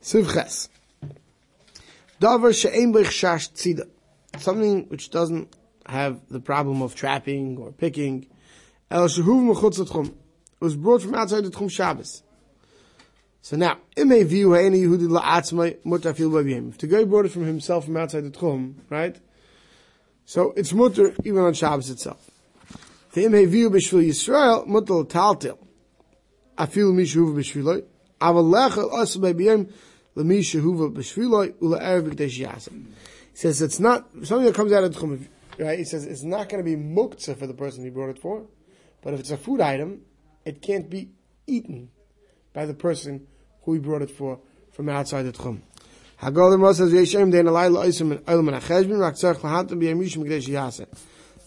Sivches. 0.03 0.69
Davar 2.21 2.55
she'ein 2.55 2.93
b'ich 2.93 3.07
shash 3.07 3.51
tzida 3.53 3.89
something 4.39 4.89
which 4.89 5.11
doesn't 5.11 5.55
have 5.87 6.21
the 6.29 6.41
problem 6.41 6.83
of 6.83 6.95
trapping 6.95 7.57
or 7.59 7.73
picking. 7.73 8.27
El 8.91 9.07
It 9.07 9.17
was 10.61 10.77
brought 10.77 11.03
from 11.03 11.15
outside 11.15 11.45
the 11.45 11.51
Tchum 11.51 11.71
Shabbos. 11.71 12.13
So 12.13 12.19
now, 12.19 12.19
it 12.19 12.19
may 12.19 12.19
view 12.19 12.19
any 12.19 12.19
Yehudi 12.91 13.29
la'atzmai 13.29 13.30
mutafil 15.85 16.31
b'yim. 16.33 16.71
If 16.71 16.79
the 16.79 16.87
guy 16.87 17.05
brought 17.05 17.27
it 17.27 17.33
from 17.33 17.45
himself 17.45 17.85
from 17.87 17.97
outside 17.97 18.25
the 18.25 18.31
Tchum, 18.31 18.75
right? 18.89 19.19
So 20.25 20.53
it's 20.57 20.73
mutter 20.73 21.15
even 21.25 21.43
on 21.43 21.55
Shabbos 21.55 21.91
itself. 21.91 22.31
The 23.13 23.29
view 23.47 23.71
b'shvil 23.71 24.07
Yisrael 24.09 24.67
mutter 24.67 25.05
taltil. 25.05 25.59
Afil 26.57 26.93
mishuv 26.93 27.35
b'shviloi. 27.35 27.85
Aval 28.21 28.51
lechel 28.51 29.01
as 29.01 29.17
b'yim 29.17 29.73
l'mi 30.15 30.41
shehuva 30.41 30.93
b'shviloi 30.93 31.55
ula'erev 31.55 32.11
b'kdesh 32.11 32.39
yasim 32.47 32.87
says 33.41 33.63
it's 33.63 33.81
not 33.81 34.07
something 34.23 34.45
that 34.45 34.55
comes 34.55 34.73
out 34.73 34.85
of 34.85 34.95
the 34.95 35.19
right? 35.59 35.79
He 35.79 35.85
says 35.85 36.05
it's 36.05 36.23
not 36.23 36.49
going 36.49 36.63
to 36.63 36.71
be 36.71 36.77
muktzah 36.77 37.37
for 37.39 37.47
the 37.47 37.55
person 37.55 37.85
he 37.85 37.91
brought 37.91 38.11
it 38.11 38.19
for, 38.19 38.47
but 39.03 39.15
if 39.15 39.21
it's 39.21 39.31
a 39.31 39.37
food 39.37 39.61
item, 39.61 40.03
it 40.45 40.61
can't 40.61 40.91
be 40.91 41.11
eaten 41.47 41.91
by 42.53 42.67
the 42.67 42.75
person 42.75 43.27
who 43.63 43.75
he 43.75 43.79
brought 43.79 44.03
it 44.03 44.11
for 44.11 44.41
from 44.73 44.89
outside 44.89 45.23
the 45.23 45.33
tchum. 45.33 45.63
Hagol 46.21 46.75
says 46.75 46.93
Yeshem 46.93 47.33
dein 47.33 47.47
alay 47.47 48.05
man 48.05 48.61
acheshbin 48.61 49.01
rak 49.01 49.15
tzarech 49.15 49.41
lahatam. 49.41 50.87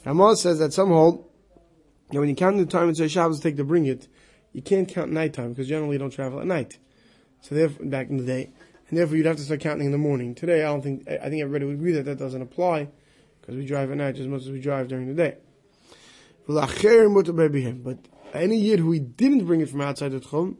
Ramah 0.05 0.35
says 0.35 0.59
that 0.59 0.73
some 0.73 0.89
hold 0.89 1.29
that 2.11 2.19
when 2.19 2.29
you 2.29 2.35
count 2.35 2.57
the 2.57 2.65
time 2.65 2.87
and 2.87 2.97
say, 2.97 3.07
Shabbos 3.07 3.39
take 3.39 3.55
to 3.57 3.63
bring 3.63 3.85
it, 3.85 4.07
you 4.51 4.61
can't 4.61 4.87
count 4.87 5.11
nighttime 5.11 5.49
because 5.49 5.67
generally 5.67 5.93
you 5.93 5.99
don't 5.99 6.11
travel 6.11 6.39
at 6.39 6.45
night. 6.45 6.77
So 7.41 7.55
therefore, 7.55 7.85
back 7.85 8.09
in 8.09 8.17
the 8.17 8.23
day, 8.23 8.51
and 8.89 8.97
therefore 8.97 9.17
you'd 9.17 9.25
have 9.25 9.37
to 9.37 9.43
start 9.43 9.59
counting 9.59 9.85
in 9.85 9.91
the 9.91 9.97
morning. 9.97 10.35
Today, 10.35 10.61
I 10.63 10.67
don't 10.67 10.81
think 10.81 11.07
I 11.07 11.29
think 11.29 11.41
everybody 11.41 11.65
would 11.65 11.75
agree 11.75 11.93
that 11.93 12.05
that 12.05 12.19
doesn't 12.19 12.41
apply 12.41 12.89
because 13.41 13.55
we 13.55 13.65
drive 13.65 13.91
at 13.91 13.97
night 13.97 14.17
as 14.17 14.27
much 14.27 14.43
as 14.43 14.51
we 14.51 14.59
drive 14.59 14.87
during 14.87 15.07
the 15.07 15.13
day. 15.13 15.37
But 16.45 16.77
any 18.33 18.57
yid 18.57 18.79
who 18.79 18.91
he 18.91 18.99
didn't 18.99 19.45
bring 19.45 19.61
it 19.61 19.69
from 19.69 19.81
outside 19.81 20.11
the 20.11 20.19
tchum, 20.19 20.57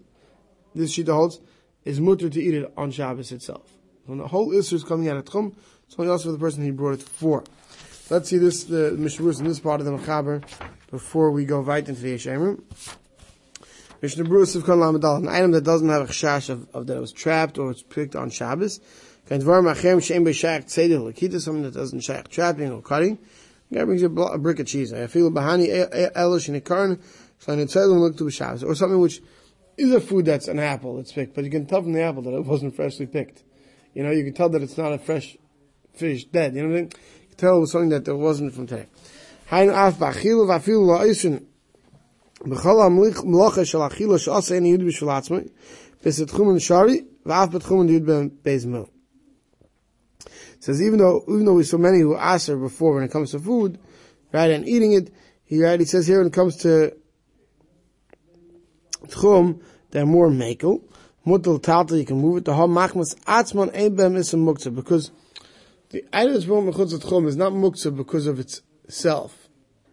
this 0.76 0.96
shita 0.96 1.14
holds, 1.14 1.40
is 1.86 2.00
mutter 2.00 2.30
to 2.30 2.42
eat 2.42 2.54
it 2.54 2.74
on 2.78 2.92
Shabbos 2.92 3.32
itself. 3.32 3.70
When 4.06 4.18
the 4.18 4.28
whole 4.28 4.54
issue 4.54 4.76
is 4.76 4.84
coming 4.84 5.08
out 5.10 5.18
of 5.18 5.26
tchum, 5.26 5.56
it's 5.88 5.96
only 5.98 6.12
also 6.12 6.26
for 6.26 6.32
the 6.34 6.38
person 6.40 6.64
he 6.64 6.72
brought 6.72 6.96
it 6.96 7.04
for. 7.04 7.44
Let's 8.10 8.30
see 8.30 8.38
this 8.38 8.66
the 8.66 8.92
Mishnah 8.92 9.30
in 9.40 9.46
this 9.46 9.60
part 9.60 9.80
of 9.80 9.86
the 9.86 9.94
Mechaber 9.94 10.44
before 10.92 11.32
we 11.32 11.46
go 11.46 11.62
right 11.62 11.88
into 11.88 12.02
the 12.02 12.16
Yeshayim. 12.16 12.62
Mishnah 14.02 14.26
Berurah 14.26 14.62
Sivkon 14.62 15.00
Lamadal, 15.00 15.20
an 15.20 15.30
item 15.30 15.52
that 15.52 15.64
doesn't 15.64 15.88
have 15.88 16.10
a 16.10 16.12
chash 16.12 16.50
of, 16.50 16.68
of, 16.76 16.88
that 16.88 16.98
it 16.98 17.00
was 17.00 17.14
trapped 17.14 17.58
or 17.58 17.72
it's 17.72 17.82
picked 17.82 18.18
on 18.18 18.30
Shabbos. 18.30 18.82
Kein 19.30 19.42
Dvar 19.42 19.64
Machem 19.64 20.04
Shem 20.04 20.26
B'Shach 20.26 20.66
Tzedel 20.66 21.14
Lakita, 21.14 21.40
something 21.40 21.64
that 21.64 21.74
doesn't 21.74 22.02
shach 22.02 22.28
trapping 22.28 22.70
or 22.70 22.82
cutting. 22.82 23.18
The 23.72 23.80
guy 23.80 23.86
brings 23.86 24.02
you 24.02 24.08
a 24.08 24.38
brick 24.38 24.60
of 24.60 24.68
cheese. 24.68 24.92
I 24.92 25.08
feel 25.08 25.32
Bahani 25.32 25.90
Elish 26.14 26.50
in 26.50 26.56
a 26.56 26.62
karn, 26.62 27.02
so 27.40 27.54
I 27.54 27.56
need 27.56 27.70
to 27.70 27.86
look 27.86 28.18
to 28.18 28.26
B'Shabbos. 28.26 28.68
Or 28.68 28.76
something 28.76 29.00
which 29.00 29.22
is 29.78 29.92
a 29.92 30.02
food 30.02 30.26
that's 30.26 30.48
an 30.48 30.60
apple, 30.60 30.98
that's 30.98 31.12
picked, 31.12 31.36
but 31.36 31.44
you 31.44 31.52
can 31.52 31.66
tell 31.66 31.82
from 31.82 31.94
the 31.94 32.02
apple 32.02 32.22
that 32.24 32.34
it 32.34 32.46
wasn't 32.46 32.76
freshly 32.76 33.06
picked. 33.06 33.44
You 33.94 34.04
know, 34.04 34.12
you 34.12 34.24
can 34.24 34.34
tell 34.34 34.50
that 34.50 34.62
it's 34.62 34.78
not 34.78 34.94
a 34.94 34.98
fresh 34.98 35.38
fish 35.94 36.26
dead. 36.26 36.56
You 36.56 36.64
know 36.64 36.70
what 36.70 36.76
I 36.76 36.82
mean? 36.82 36.92
You 37.22 37.28
can 37.30 37.38
tell 37.38 37.58
it 37.58 37.62
was 37.62 37.72
something 37.72 37.90
that 37.90 38.06
there 38.06 38.16
wasn't 38.16 38.54
from 38.54 38.68
today. 38.68 38.88
Says 50.60 50.82
even 50.82 51.00
though 51.00 51.24
even 51.28 51.46
though 51.46 51.56
we 51.56 51.64
so 51.64 51.78
many 51.78 52.00
who 52.00 52.16
asked 52.16 52.48
her 52.48 52.56
before 52.56 52.96
when 52.96 53.04
it 53.04 53.12
comes 53.12 53.32
to 53.32 53.40
food, 53.40 53.80
right, 54.32 54.50
and 54.50 54.68
eating 54.68 54.94
it, 54.94 55.14
he 55.44 55.62
right, 55.62 55.80
he 55.80 55.86
says 55.86 56.08
here 56.08 56.20
when 56.20 56.28
it 56.28 56.34
comes 56.34 56.58
to 56.58 56.96
tchum, 59.08 59.62
they're 59.92 60.06
more 60.06 60.30
makel. 60.30 60.82
Mutal 61.26 61.62
talta, 61.62 61.98
you 61.98 62.06
can 62.06 62.18
move 62.18 62.38
it. 62.38 62.46
The 62.46 62.54
ha 62.54 62.68
machmas 62.68 63.16
atzman 63.26 63.74
ein 63.74 64.16
is 64.16 64.34
a 64.34 64.38
muktzah 64.38 64.76
because 64.76 65.12
the 65.90 66.04
item 66.12 66.34
that's 66.34 66.46
brought 66.46 66.66
mechutz 66.66 66.94
tchum 67.00 67.28
is 67.28 67.38
not 67.38 67.54
muktzah 67.54 67.96
because 67.96 68.28
of 68.28 68.40
itself. 68.40 69.48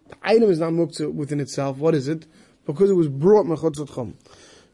The 0.09 0.15
item 0.23 0.49
is 0.49 0.59
not 0.59 0.71
muktzah 0.73 1.13
within 1.13 1.39
itself. 1.39 1.77
What 1.77 1.95
is 1.95 2.07
it? 2.07 2.25
Because 2.65 2.89
it 2.89 2.95
was 2.95 3.07
brought 3.07 3.45
mechutz 3.45 3.75
tchum. 3.75 4.15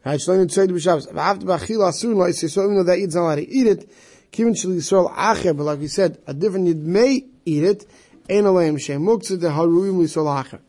Right, 0.05 0.19
Shlomo 0.19 0.45
tzayid 0.45 0.69
b'shavs. 0.69 1.11
V'avt 1.11 1.43
b'achil 1.43 1.79
asun 1.79 2.15
lo 2.15 2.31
so 2.31 2.63
even 2.63 2.77
though 2.77 2.83
that 2.83 2.97
yid's 2.99 3.15
not 3.15 3.23
allowed 3.23 3.35
to 3.35 3.49
eat 3.49 3.67
it, 3.67 3.91
Kivin 4.31 4.57
shel 4.57 4.71
Yisrael 4.71 5.13
acher, 5.13 5.55
but 5.55 5.63
like 5.63 5.79
we 5.79 5.87
said, 5.87 6.17
a 6.27 6.33
different 6.33 6.67
yid 6.67 6.77
may 6.77 7.25
eat 7.45 7.63
it, 7.63 7.85
ein 8.29 8.45
aleim 8.45 8.79
shem 8.79 9.03
muktzah 9.03 9.39
de 9.39 9.49
haruyim 9.49 9.97
Yisrael 9.97 10.43
acher. 10.43 10.59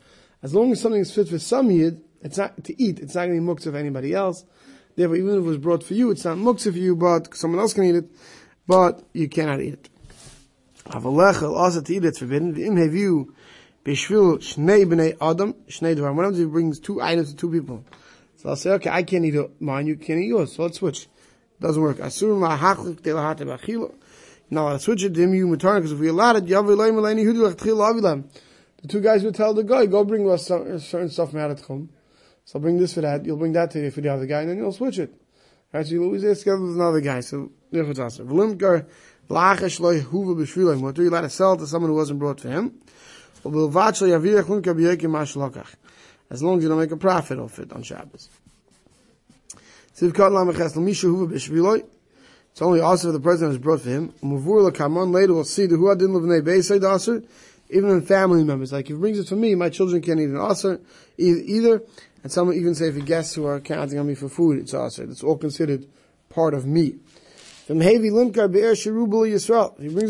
As 0.43 0.53
long 0.53 0.71
as 0.71 0.81
something 0.81 1.01
is 1.01 1.13
fit 1.13 1.29
for 1.29 1.39
some 1.39 1.71
yid, 1.71 2.03
it's 2.21 2.37
not 2.37 2.63
to 2.63 2.81
eat, 2.81 2.99
it's 2.99 3.15
not 3.15 3.27
going 3.27 3.35
to 3.35 3.41
be 3.41 3.47
muktzah 3.47 3.67
of 3.67 3.75
anybody 3.75 4.13
else. 4.13 4.45
Therefore, 4.95 5.15
even 5.15 5.29
if 5.29 5.37
it 5.37 5.41
was 5.41 5.57
brought 5.57 5.83
for 5.83 5.93
you, 5.93 6.11
it's 6.11 6.25
not 6.25 6.37
muktzah 6.37 6.71
for 6.71 6.77
you, 6.77 6.95
but 6.95 7.35
someone 7.35 7.59
else 7.59 7.73
can 7.73 7.85
eat 7.85 7.95
it, 7.95 8.09
but 8.67 9.03
you 9.13 9.29
cannot 9.29 9.61
eat 9.61 9.73
it. 9.73 9.89
Avalech 10.85 11.41
also 11.43 11.81
to 11.81 11.95
eat 11.95 12.03
it's 12.03 12.19
forbidden. 12.19 12.55
V'im 12.55 12.75
heviu 12.77 13.31
b'shvil 13.85 14.39
shnei 14.39 14.85
b'nei 14.85 15.15
adam, 15.21 15.53
shnei 15.67 15.95
dvar. 15.95 16.15
Happens 16.15 16.39
if 16.39 16.45
he 16.45 16.51
brings 16.51 16.79
two 16.79 17.01
items 17.01 17.31
to 17.31 17.37
two 17.37 17.51
people? 17.51 17.85
So 18.37 18.49
I'll 18.49 18.55
say, 18.55 18.71
okay, 18.71 18.89
I 18.89 19.03
can't 19.03 19.23
eat 19.25 19.35
mine, 19.61 19.87
you 19.87 19.95
can't 19.95 20.19
eat 20.19 20.27
yours, 20.27 20.53
so 20.53 20.63
let's 20.63 20.77
switch. 20.77 21.07
Doesn't 21.61 21.81
work. 21.81 21.97
Asur 21.97 22.39
la 22.39 22.57
hachlik 22.57 23.01
de 23.01 23.11
lahate 23.11 23.41
b'achila. 23.41 23.93
Now 24.49 24.69
let's 24.69 24.85
switch 24.85 25.03
it 25.03 25.13
to 25.13 25.21
him, 25.21 25.33
you 25.33 25.45
mutar, 25.45 25.75
because 25.75 25.91
if 25.91 25.99
we 25.99 26.07
allowed 26.07 26.37
it, 26.37 26.45
yavi 26.45 26.75
loim 26.75 26.95
aleini 26.95 27.23
hudu 27.23 27.53
tchil 27.53 27.77
avilam. 27.77 28.23
The 28.81 28.87
two 28.87 29.01
guys 29.01 29.23
would 29.23 29.35
tell 29.35 29.53
the 29.53 29.63
guy, 29.63 29.85
go 29.85 30.03
bring 30.03 30.29
us 30.29 30.47
some, 30.47 30.79
certain 30.79 31.09
stuff 31.09 31.31
from 31.31 31.55
home. 31.57 31.89
So 32.49 32.57
bring 32.59 32.79
this 32.79 32.95
for 32.95 33.01
that, 33.01 33.25
you'll 33.25 33.37
bring 33.37 33.53
that 33.53 33.69
to 33.71 33.79
you 33.79 33.91
for 33.91 34.01
the 34.01 34.09
other 34.11 34.25
guy, 34.25 34.41
and 34.41 34.49
then 34.49 34.57
you'll 34.57 34.71
switch 34.71 34.97
it. 34.97 35.13
Right, 35.71 35.85
so 35.85 35.91
you'll 35.91 36.05
always 36.05 36.25
ask 36.25 36.39
together 36.39 36.59
with 36.59 36.77
another 36.77 36.99
guy, 36.99 37.19
so 37.19 37.51
therefore 37.71 37.91
it's 37.91 37.99
also. 37.99 38.23
V'limkar 38.23 38.87
lachash 39.29 39.79
loy 39.79 40.01
huva 40.01 40.35
b'shvilayim. 40.35 40.81
What 40.81 40.97
are 40.97 41.03
you 41.03 41.11
allowed 41.11 41.21
to 41.21 41.29
sell 41.29 41.55
to 41.57 41.67
someone 41.67 41.91
who 41.91 41.95
wasn't 41.97 42.17
brought 42.17 42.41
for 42.41 42.49
him? 42.49 42.81
As 46.31 46.41
long 46.41 46.57
as 46.57 46.63
you 46.63 46.69
don't 46.69 46.79
make 46.79 46.89
a 46.89 46.97
profit 46.97 47.37
off 47.37 47.59
it 47.59 47.71
on 47.71 47.83
Shabbos. 47.83 48.29
It's 49.91 50.01
only 52.61 52.81
also 52.81 53.11
the 53.11 53.19
president 53.19 53.51
is 53.51 53.59
brought 53.59 53.81
for 53.81 53.89
him. 53.89 54.11
Later 54.23 55.33
we'll 55.35 55.43
see 55.43 55.67
the 55.67 55.77
who 55.77 55.95
didn't 55.95 56.15
live 56.15 56.23
in 56.23 57.27
even 57.69 57.91
in 57.91 58.01
family 58.01 58.43
members. 58.43 58.71
Like 58.73 58.85
if 58.85 58.95
he 58.95 58.99
brings 58.99 59.19
it 59.19 59.27
for 59.27 59.35
me, 59.35 59.53
my 59.55 59.69
children 59.69 60.01
can't 60.01 60.19
eat 60.19 60.29
an 60.29 60.41
aser 60.41 60.81
either. 61.17 61.83
And 62.23 62.31
some 62.31 62.53
even 62.53 62.75
say 62.75 62.89
if 62.89 62.95
he 62.95 63.01
guests 63.01 63.35
who 63.35 63.45
are 63.45 63.59
counting 63.59 63.99
on 63.99 64.07
me 64.07 64.15
for 64.15 64.29
food, 64.29 64.59
it's 64.59 64.73
also 64.73 65.03
It's 65.03 65.23
all 65.23 65.37
considered 65.37 65.85
part 66.29 66.53
of 66.53 66.65
me. 66.65 66.95
He 67.67 67.73
brings 67.75 68.05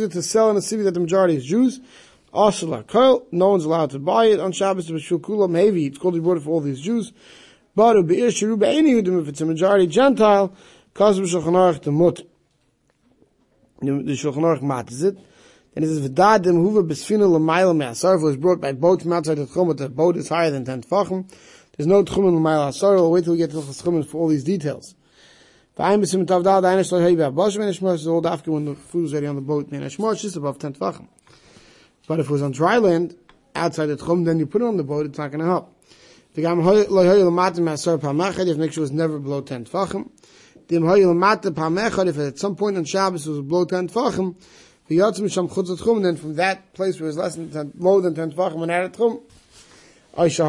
it 0.01 0.11
to 0.13 0.21
sell 0.21 0.49
in 0.49 0.57
a 0.57 0.61
city 0.61 0.83
that 0.83 0.93
the 0.93 0.99
majority 0.99 1.35
is 1.35 1.45
Jews. 1.45 1.81
No 2.33 2.51
one's 3.31 3.65
allowed 3.65 3.89
to 3.91 3.99
buy 3.99 4.25
it 4.25 4.39
on 4.39 4.51
Shabbos. 4.53 4.89
It's 4.89 5.09
called 5.09 5.51
he 6.13 6.19
brought 6.19 6.37
it 6.37 6.43
for 6.43 6.51
all 6.51 6.61
these 6.61 6.79
Jews. 6.79 7.11
But 7.75 7.97
if 7.97 8.09
it's 8.09 9.41
a 9.41 9.45
majority 9.45 9.87
Gentile, 9.87 10.53
the 10.93 11.01
Shulchan 11.01 11.83
Aruch 14.43 14.61
mat 14.61 14.91
it. 15.03 15.17
And 15.75 15.85
it 15.85 15.87
says, 15.87 16.09
V'dad 16.09 16.41
dem 16.43 16.63
huva 16.63 16.83
besfina 16.85 17.27
l'mayla 17.29 17.75
me'asar, 17.75 18.17
was 18.21 18.37
brought 18.37 18.59
by 18.59 18.73
boat 18.73 19.03
from 19.03 19.13
outside 19.13 19.35
the 19.35 19.45
Tchum, 19.45 19.67
but 19.67 19.77
the 19.77 19.87
boat 19.87 20.17
is 20.17 20.29
higher 20.29 20.49
than 20.51 20.65
10 20.65 20.81
tfachim. 20.83 21.25
There's 21.79 21.88
no 21.88 22.03
Tchum 22.03 22.27
in 22.27 22.36
l'mayla 22.36 22.67
asar, 22.67 22.95
we'll 22.95 23.09
wait 23.09 23.24
till 23.24 23.31
we 23.31 23.38
get 23.38 23.51
to 23.51 23.62
the 23.62 23.71
Tchum 23.71 24.05
for 24.05 24.17
all 24.17 24.27
these 24.27 24.43
details. 24.43 24.95
V'ayim 25.77 26.01
besim 26.01 26.27
tav 26.27 26.43
dad, 26.43 26.65
ayna 26.65 26.81
shloi 26.81 27.03
hei 27.03 27.15
be'abosh, 27.15 27.57
men 27.57 27.71
hashmosh 27.71 27.93
is 27.93 28.07
all 28.09 28.27
after 28.27 28.51
when 28.51 28.65
the 28.65 28.75
food 28.75 29.05
is 29.05 29.13
ready 29.13 29.27
on 29.27 29.36
the 29.36 29.41
boat, 29.41 29.71
men 29.71 29.83
hashmosh 29.83 30.25
is 30.25 30.36
above 30.36 30.59
10 30.59 30.74
tfachim. 30.74 31.07
But 32.05 32.19
if 32.19 32.25
it 32.25 32.31
was 32.33 32.41
on 32.41 32.51
dry 32.51 32.79
land, 32.79 33.15
outside 33.55 33.86
the 33.86 33.95
Tchum, 33.95 34.25
then 34.25 34.39
you 34.39 34.45
put 34.45 34.62
it 34.62 34.65
on 34.65 34.75
the 34.75 34.83
boat, 34.83 35.05
it's 35.05 35.17
not 35.17 35.31
going 35.31 35.39
to 35.39 35.45
help. 35.45 35.74
The 36.33 36.41
lo 36.41 36.62
hoy 36.62 36.83
lo 36.83 37.31
matem 37.31 37.71
asar 37.71 37.95
if 37.95 38.57
make 38.57 38.74
sure 38.74 38.83
it's 38.83 38.91
never 38.91 39.17
below 39.17 39.39
10 39.39 39.63
tfachim. 39.63 40.09
Dem 40.67 40.83
hoy 40.83 41.05
lo 41.05 41.13
matem 41.13 42.07
if 42.09 42.17
at 42.17 42.39
some 42.39 42.57
point 42.57 42.75
on 42.75 42.83
Shabbos 42.83 43.25
it 43.25 43.29
was 43.29 43.39
below 43.39 43.63
10 43.63 43.88
tfachim. 43.88 44.36
The 44.89 44.98
sham 45.29 45.48
chutz 45.48 45.79
tchum 45.79 46.03
then 46.03 46.17
from 46.17 46.36
that 46.36 46.74
place 46.74 47.00
where 47.00 47.07
it's 47.07 47.17
less 47.17 47.36
than 47.36 47.50
10, 47.50 47.75
lower 47.77 48.01
than 48.01 48.15
10 48.15 48.33
tfachim 48.33 48.63
and 48.63 48.69
added 48.69 48.91
tchum. 48.91 49.21
Right 50.17 50.39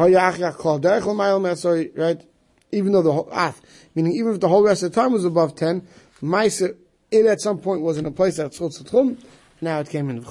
even 2.73 2.93
though 2.93 3.01
the 3.01 3.11
whole 3.11 3.29
af 3.31 3.61
meaning 3.95 4.13
even 4.13 4.33
if 4.33 4.39
the 4.39 4.47
whole 4.47 4.63
rest 4.63 4.83
of 4.83 4.91
the 4.91 5.01
time 5.01 5.11
was 5.11 5.25
above 5.25 5.55
10 5.55 5.85
Maisa 6.21 6.75
it 7.11 7.25
at 7.25 7.41
some 7.41 7.57
point 7.57 7.81
was 7.81 7.97
in 7.97 8.05
a 8.05 8.11
place 8.11 8.37
that's 8.37 8.59
chutz 8.59 9.17
now 9.61 9.79
it 9.79 9.89
came 9.89 10.09
in. 10.09 10.23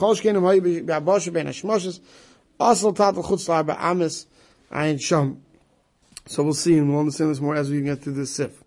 So 6.31 6.45
we'll 6.45 6.55
see, 6.55 6.79
and 6.79 6.91
we'll 6.91 7.01
understand 7.01 7.31
this 7.31 7.41
more 7.41 7.57
as 7.57 7.71
we 7.71 7.81
get 7.81 8.03
through 8.03 8.13
this 8.15 8.35
sif. 8.35 8.63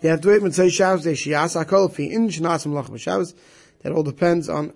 You 0.00 0.10
have 0.10 0.20
to 0.22 0.28
wait 0.28 0.42
Motzei 0.42 0.70
Shabbos 0.70 1.04
Day 1.04 1.12
Shias 1.12 1.62
Hakol 1.62 1.92
Fi 1.92 2.04
In 2.04 2.28
Shnasim 2.28 2.72
Lach 2.72 2.98
Shabbos. 2.98 3.34
That 3.82 3.92
all 3.92 4.02
depends 4.02 4.48
on 4.48 4.72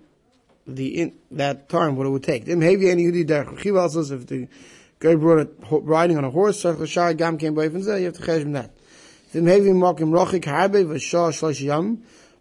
the 0.75 1.01
in, 1.01 1.13
that 1.31 1.69
time 1.69 1.95
what 1.95 2.07
it 2.07 2.09
would 2.09 2.23
take. 2.23 2.47
If 2.47 2.59
the 2.59 4.47
guy 4.99 5.15
brought 5.15 5.39
it 5.39 5.53
riding 5.69 6.17
on 6.17 6.23
a 6.23 6.29
horse, 6.29 6.63
you 6.63 6.69
have 6.69 6.79
to 6.79 6.85
that. 8.53 8.71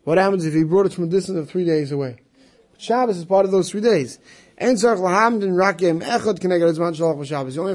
What 0.02 0.18
happens 0.18 0.44
if 0.46 0.54
he 0.54 0.64
brought 0.64 0.86
it 0.86 0.92
from 0.92 1.04
a 1.04 1.06
distance 1.06 1.38
of 1.38 1.48
three 1.48 1.64
days 1.64 1.92
away? 1.92 2.16
Shabbos 2.78 3.18
is 3.18 3.24
part 3.24 3.44
of 3.44 3.52
those 3.52 3.70
three 3.70 3.82
days. 3.82 4.18
You 4.60 4.66
only 4.66 4.80
have 4.80 4.98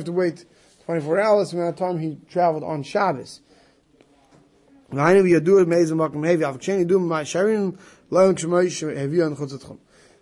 to 0.06 0.12
wait 0.12 0.46
24 0.86 1.20
hours 1.20 1.52
from 1.52 1.60
the 1.60 1.72
time 1.72 1.98
he 2.00 2.18
traveled 2.30 2.64
on 2.64 2.84
Shabbos. 2.84 3.42
V'ayne 4.92 5.24
v'yadu 5.24 5.66
meizim 5.66 5.98
makim 5.98 6.22
hevi 6.24 6.44
avksheni 6.44 6.86
du 6.88 7.00
ma 7.00 7.22
sharin 7.22 7.78
loyim 8.12 8.36
k'shmoy 8.36 8.96
hevi 8.96 9.26
on 9.26 9.36
chutzatchum. 9.36 9.80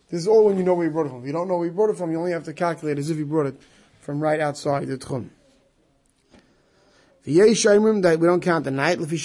This 0.09 0.21
is 0.21 0.27
all 0.27 0.45
when 0.45 0.57
you 0.57 0.63
know 0.63 0.75
where 0.75 0.85
you 0.85 0.91
brought 0.91 1.07
it 1.07 1.09
from. 1.09 1.21
If 1.21 1.27
you 1.27 1.33
don't 1.33 1.47
know 1.47 1.57
where 1.57 1.65
you 1.65 1.71
brought 1.71 1.89
it 1.89 1.97
from, 1.97 2.11
you 2.11 2.19
only 2.19 2.33
have 2.33 2.43
to 2.45 2.53
calculate 2.53 2.99
as 2.99 3.09
if 3.09 3.17
you 3.17 3.25
brought 3.25 3.47
it 3.47 3.59
from 4.01 4.19
right 4.19 4.39
outside 4.39 4.87
the 4.87 4.97
tchum. 4.97 5.29
That 7.25 8.17
we 8.19 8.27
don't 8.27 8.41
count 8.41 8.65
the 8.65 8.71
night. 8.71 8.99
They 8.99 9.05
were 9.05 9.15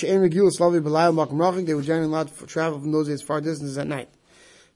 generally 1.82 2.06
allowed 2.06 2.28
to 2.28 2.47
travel 2.47 2.78
from 2.78 2.92
those 2.92 3.08
days 3.08 3.23
far 3.23 3.40
distances 3.40 3.76
at 3.76 3.88
night. 3.88 4.08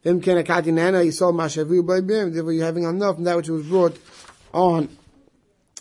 Vim 0.03 0.21
ken 0.21 0.45
nana. 0.75 1.05
Therefore, 1.05 2.53
you're 2.53 2.65
having 2.65 2.83
enough 2.83 3.15
from 3.15 3.25
that 3.25 3.37
which 3.37 3.49
was 3.49 3.65
brought 3.67 3.97
on 4.53 4.89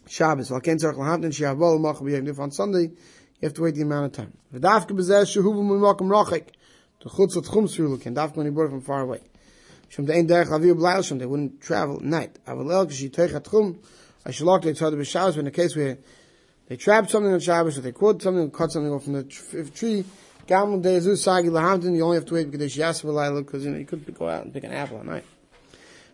Shabbos. 0.08 0.52
If 0.52 2.40
on 2.40 2.52
Sunday, 2.52 2.84
you 2.84 2.98
have 3.42 3.56
to 3.56 3.64
wait 3.64 3.74
the 3.74 3.82
amount 3.82 4.06
of 4.06 4.12
time. 4.12 4.38
The 4.52 4.60
when 8.36 8.46
he 8.46 8.52
brought 8.52 8.66
it 8.66 8.70
from 8.70 8.82
far 8.82 9.02
away. 9.02 9.22
Shem 9.92 10.06
de'en 10.06 10.26
derech 10.26 10.48
aviv 10.48 10.76
b'layel 10.78 11.06
shem. 11.06 11.18
They 11.18 11.26
wouldn't 11.26 11.60
travel 11.60 11.98
at 11.98 12.04
night. 12.04 12.40
Avalel 12.48 12.88
teich. 12.88 13.78
I 14.26 14.32
should 14.32 14.46
lock 14.46 14.66
it 14.66 14.70
inside 14.70 14.92
the 14.92 14.98
b'Shabbos 14.98 15.38
in 15.38 15.48
a 15.48 15.52
case 15.52 15.76
where 15.76 15.98
they 16.68 16.78
trapped 16.78 17.10
something 17.10 17.34
on 17.34 17.42
Shabbos 17.42 17.78
or 17.78 17.82
they 17.82 17.92
caught 17.92 18.22
something, 18.22 18.46
or 18.46 18.50
cut 18.50 18.72
something 18.72 18.94
off 18.94 19.04
from 19.04 19.12
the 19.12 19.24
tree, 19.24 20.06
Gamel 20.48 20.82
Dezu 20.82 21.18
Sagi 21.18 21.50
Lahamdin, 21.50 21.98
you 21.98 22.04
only 22.06 22.16
have 22.16 22.26
to 22.28 22.36
wait 22.36 22.50
because 22.50 22.74
Yasser 22.78 23.14
Laila, 23.14 23.42
because 23.42 23.66
you 23.66 23.72
know 23.72 23.78
you 23.78 23.86
could 23.86 24.18
go 24.18 24.30
out 24.30 24.46
and 24.46 24.54
pick 24.54 24.64
an 24.64 24.72
apple 24.72 25.00
at 25.00 25.06
night. 25.06 25.26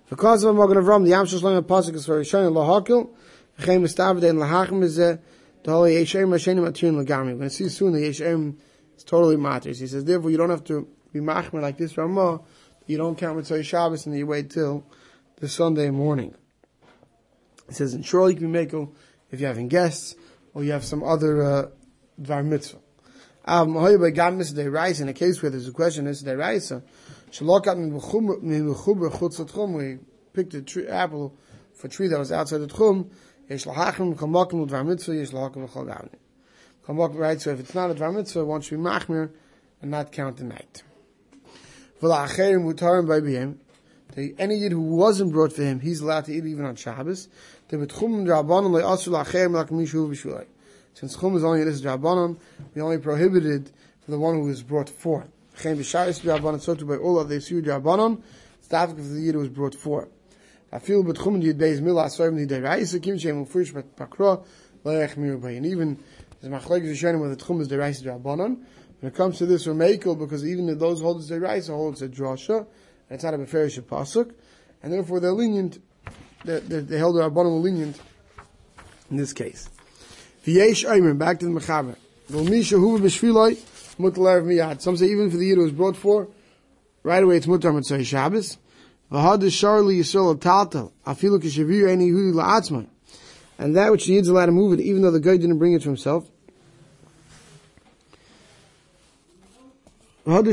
Because 0.10 0.44
of 0.44 0.56
Magen 0.56 0.78
Avram, 0.78 1.04
the 1.04 1.12
Yam 1.12 1.28
Shloim 1.28 1.62
Pasuk 1.62 1.94
is 1.94 2.08
for 2.08 2.20
Rishon 2.20 2.52
Lahakil, 2.52 3.10
V'chein 3.60 3.82
Mistavdei 3.82 4.32
and 4.32 4.40
Lahachim 4.40 4.82
is 4.82 4.98
uh, 4.98 5.18
the 5.64 5.72
holy 5.72 5.94
Yeshem 5.94 6.32
Hashem 6.32 6.58
Matirin 6.58 7.06
Lagami. 7.06 7.34
We're 7.34 7.36
going 7.36 7.42
to 7.42 7.50
see 7.52 7.70
soon 7.70 7.94
the 7.94 8.00
Yeshem 8.00 8.56
is 8.96 9.04
totally 9.04 9.38
matters. 9.38 9.78
He 9.80 9.86
says, 9.86 10.06
therefore 10.06 10.32
you 10.32 10.38
don't 10.38 10.50
have 10.50 10.64
to 10.64 10.88
be 11.14 11.20
machmer 11.20 11.62
like 11.62 11.78
this 11.78 11.96
Ramah, 11.96 12.42
you 12.88 12.98
don't 12.98 13.18
count 13.18 13.38
Motzei 13.38 13.64
Shabbos 13.64 14.06
and 14.06 14.18
you 14.18 14.26
wait 14.26 14.50
till 14.50 14.86
the 15.40 15.48
Sunday 15.48 15.90
morning. 15.92 16.34
It 17.70 17.76
says, 17.76 17.94
and 17.94 18.06
surely 18.06 18.34
you 18.34 18.40
can 18.40 18.52
make 18.52 18.74
if 18.74 19.40
you're 19.40 19.50
having 19.50 19.68
guests 19.68 20.16
or 20.54 20.64
you 20.64 20.72
have 20.72 20.86
some 20.86 21.04
other 21.04 21.44
uh, 21.44 21.68
Dvar 22.20 22.46
Mitzvah. 22.46 22.80
Um, 23.46 23.76
in 23.78 25.08
a 25.10 25.14
case 25.14 25.42
where 25.42 25.52
there's 25.52 25.68
a 25.68 25.72
question, 25.72 26.08
is 26.08 26.22
there 26.22 26.38
Raisa? 26.38 26.84
We 27.40 27.50
picked 30.34 30.54
a 30.54 30.62
tree, 30.62 30.88
apple 30.88 31.38
for 31.74 31.88
a 31.88 31.90
tree 31.90 32.08
that 32.08 32.20
was 32.20 32.32
outside 32.32 32.58
the 32.60 32.68
Tchum. 32.68 33.10
Yesh 33.50 33.66
lahachim 33.66 34.16
kamakim 34.16 34.68
Dvar 34.68 34.86
Mitzvah, 34.86 35.16
yesh 35.16 35.32
lahachim 35.32 35.68
v'chol 35.70 35.86
gavni. 35.88 36.16
Kamakim, 36.86 37.16
right, 37.16 37.40
so 37.40 37.52
if 37.52 37.60
it's 37.60 37.76
not 37.76 37.92
a 37.92 37.96
Dvar 37.96 38.14
Mitzvah, 38.14 38.46
one 38.46 38.62
should 38.62 38.78
be 38.78 38.84
machmir 38.84 39.32
and 39.82 39.92
not 39.92 40.12
count 40.12 40.38
the 40.38 40.44
night. 40.44 40.84
Any 42.00 42.14
yid 44.56 44.72
who 44.72 44.82
wasn't 44.82 45.32
brought 45.32 45.54
for 45.54 45.64
him, 45.64 45.80
he's 45.80 46.02
allowed 46.02 46.26
to 46.26 46.34
eat 46.34 46.46
even 46.46 46.66
on 46.66 46.76
Shabbos. 46.76 47.30
Since 47.70 47.98
chum 51.18 51.36
is 51.36 51.44
only 51.44 51.64
this 51.64 51.82
drabanon, 51.82 52.38
we 52.74 52.82
only 52.82 52.98
prohibited 52.98 53.72
for 54.04 54.12
the 54.12 54.20
one 54.20 54.36
who 54.36 54.42
was 54.42 54.64
brought 54.64 54.90
for. 54.90 55.28
So 55.56 55.76
too 55.76 56.86
by 56.86 56.98
all 56.98 57.20
of 57.20 57.30
the 57.30 57.36
Yisur 57.36 57.64
drabanon, 57.64 58.22
it's 58.60 58.68
the 58.68 58.88
for 58.88 58.94
the 58.94 59.22
yid 59.22 59.34
who 59.34 59.40
was 59.40 59.50
brought 59.50 59.76
for. 59.76 60.08
I 60.72 60.80
feel 60.80 61.04
but 61.04 61.18
chum 61.18 61.42
yid 61.42 61.58
beis 61.58 61.82
mila 61.82 62.06
asoyim 62.06 62.38
the 62.38 62.56
deraisa 62.56 63.02
kim 63.02 63.18
shem 63.18 63.46
ufurish 63.46 63.74
but 63.74 63.96
pakra 63.96 64.46
leich 64.84 65.16
mirubay. 65.16 65.58
And 65.58 65.66
even 65.66 65.98
as 66.44 66.50
machlek 66.50 66.84
is 66.84 66.98
showing 66.98 67.20
where 67.20 67.30
the 67.30 67.36
chum 67.36 67.62
is 67.62 67.70
deraisa 67.70 68.04
drabanon, 68.04 68.58
when 69.00 69.12
it 69.12 69.16
comes 69.16 69.38
to 69.38 69.46
this 69.46 69.68
Ramekel, 69.68 70.18
because 70.18 70.46
even 70.46 70.70
if 70.70 70.80
those 70.80 71.02
hold 71.02 71.22
the 71.22 71.40
rice 71.40 71.68
holds 71.68 72.02
a 72.02 72.10
drasha, 72.10 72.60
and 72.60 72.68
it's 73.12 73.24
not 73.24 73.34
a 73.34 73.38
beferish 73.38 73.80
pasuk, 73.82 74.34
and 74.82 74.92
therefore 74.92 75.20
they're 75.20 75.32
lenient, 75.32 75.82
they, 76.46 76.60
they, 76.60 76.80
they 76.80 76.98
held 76.98 77.16
the 77.16 77.22
Rabbanim 77.22 77.62
lenient 77.62 78.00
in 79.12 79.18
this 79.18 79.34
case. 79.34 79.70
V'yesh 80.46 80.90
Aymer, 80.90 81.14
back 81.14 81.40
to 81.40 81.46
the 81.46 81.52
Mechaber. 81.52 81.96
V'misha 82.32 82.78
huva 82.78 83.00
b'shviloi, 83.00 83.56
mutar 83.98 84.44
miyad. 84.44 84.82
Some 84.82 84.98
say 84.98 85.08
even 85.08 85.30
for 85.30 85.38
the 85.38 85.46
year 85.46 85.60
it 85.60 85.62
was 85.62 85.72
brought 85.72 85.96
for, 85.96 86.28
right 87.04 87.24
away 87.24 87.38
it's 87.38 87.46
mutar 87.46 87.72
motzei 87.72 88.06
Shabbos. 88.06 88.58
V'had 89.12 89.40
sharli 89.42 90.00
yisrael 90.00 90.36
taltal, 90.38 90.92
afilu 91.06 91.42
kishavir 91.42 91.90
any 91.90 92.10
hudi 92.10 92.34
la'atzman. 92.34 92.88
And 93.60 93.76
that 93.76 93.92
which 93.92 94.08
needs 94.10 94.28
allowed 94.28 94.48
to 94.48 94.52
move 94.52 94.80
it, 94.80 94.84
even 94.84 95.02
though 95.02 95.12
the 95.12 95.20
guy 95.20 95.38
didn't 95.38 95.58
bring 95.58 95.74
it 95.74 95.82
to 95.84 95.90
himself. 95.90 96.30
And 100.28 100.46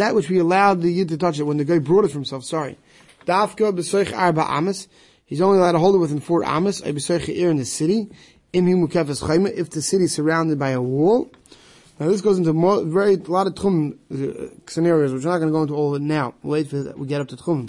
that 0.00 0.14
which 0.14 0.28
we 0.28 0.38
allowed 0.38 0.82
the 0.82 0.90
yid 0.90 1.08
to 1.10 1.16
touch 1.16 1.38
it 1.38 1.44
when 1.44 1.56
the 1.56 1.64
guy 1.64 1.78
brought 1.78 2.04
it 2.04 2.08
for 2.08 2.14
himself. 2.14 2.44
Sorry, 2.44 2.76
dafka 3.24 3.72
b'soich 3.72 4.12
arba 4.12 4.42
amas. 4.42 4.88
He's 5.24 5.40
only 5.40 5.58
allowed 5.58 5.72
to 5.72 5.78
hold 5.78 5.94
it 5.94 5.98
within 5.98 6.18
four 6.18 6.44
amas. 6.44 6.80
A 6.80 6.92
b'soich 6.92 7.28
in 7.28 7.58
the 7.58 7.64
city. 7.64 8.10
If 8.52 9.70
the 9.70 9.80
city 9.80 10.04
is 10.04 10.12
surrounded 10.12 10.58
by 10.58 10.70
a 10.70 10.82
wall. 10.82 11.30
Now 12.00 12.08
this 12.08 12.20
goes 12.20 12.36
into 12.36 12.52
more, 12.52 12.82
very 12.84 13.14
a 13.14 13.18
lot 13.30 13.46
of 13.46 13.54
tchum 13.54 13.96
uh, 14.10 14.48
scenarios, 14.66 15.12
which 15.12 15.24
we're 15.24 15.30
not 15.30 15.38
going 15.38 15.50
to 15.50 15.52
go 15.52 15.62
into 15.62 15.74
all 15.74 15.94
of 15.94 16.02
it 16.02 16.04
now. 16.04 16.34
We'll 16.42 16.54
wait 16.54 16.66
for 16.68 16.82
that. 16.82 16.98
we 16.98 17.06
get 17.06 17.20
up 17.20 17.28
to 17.28 17.36
tchum. 17.36 17.68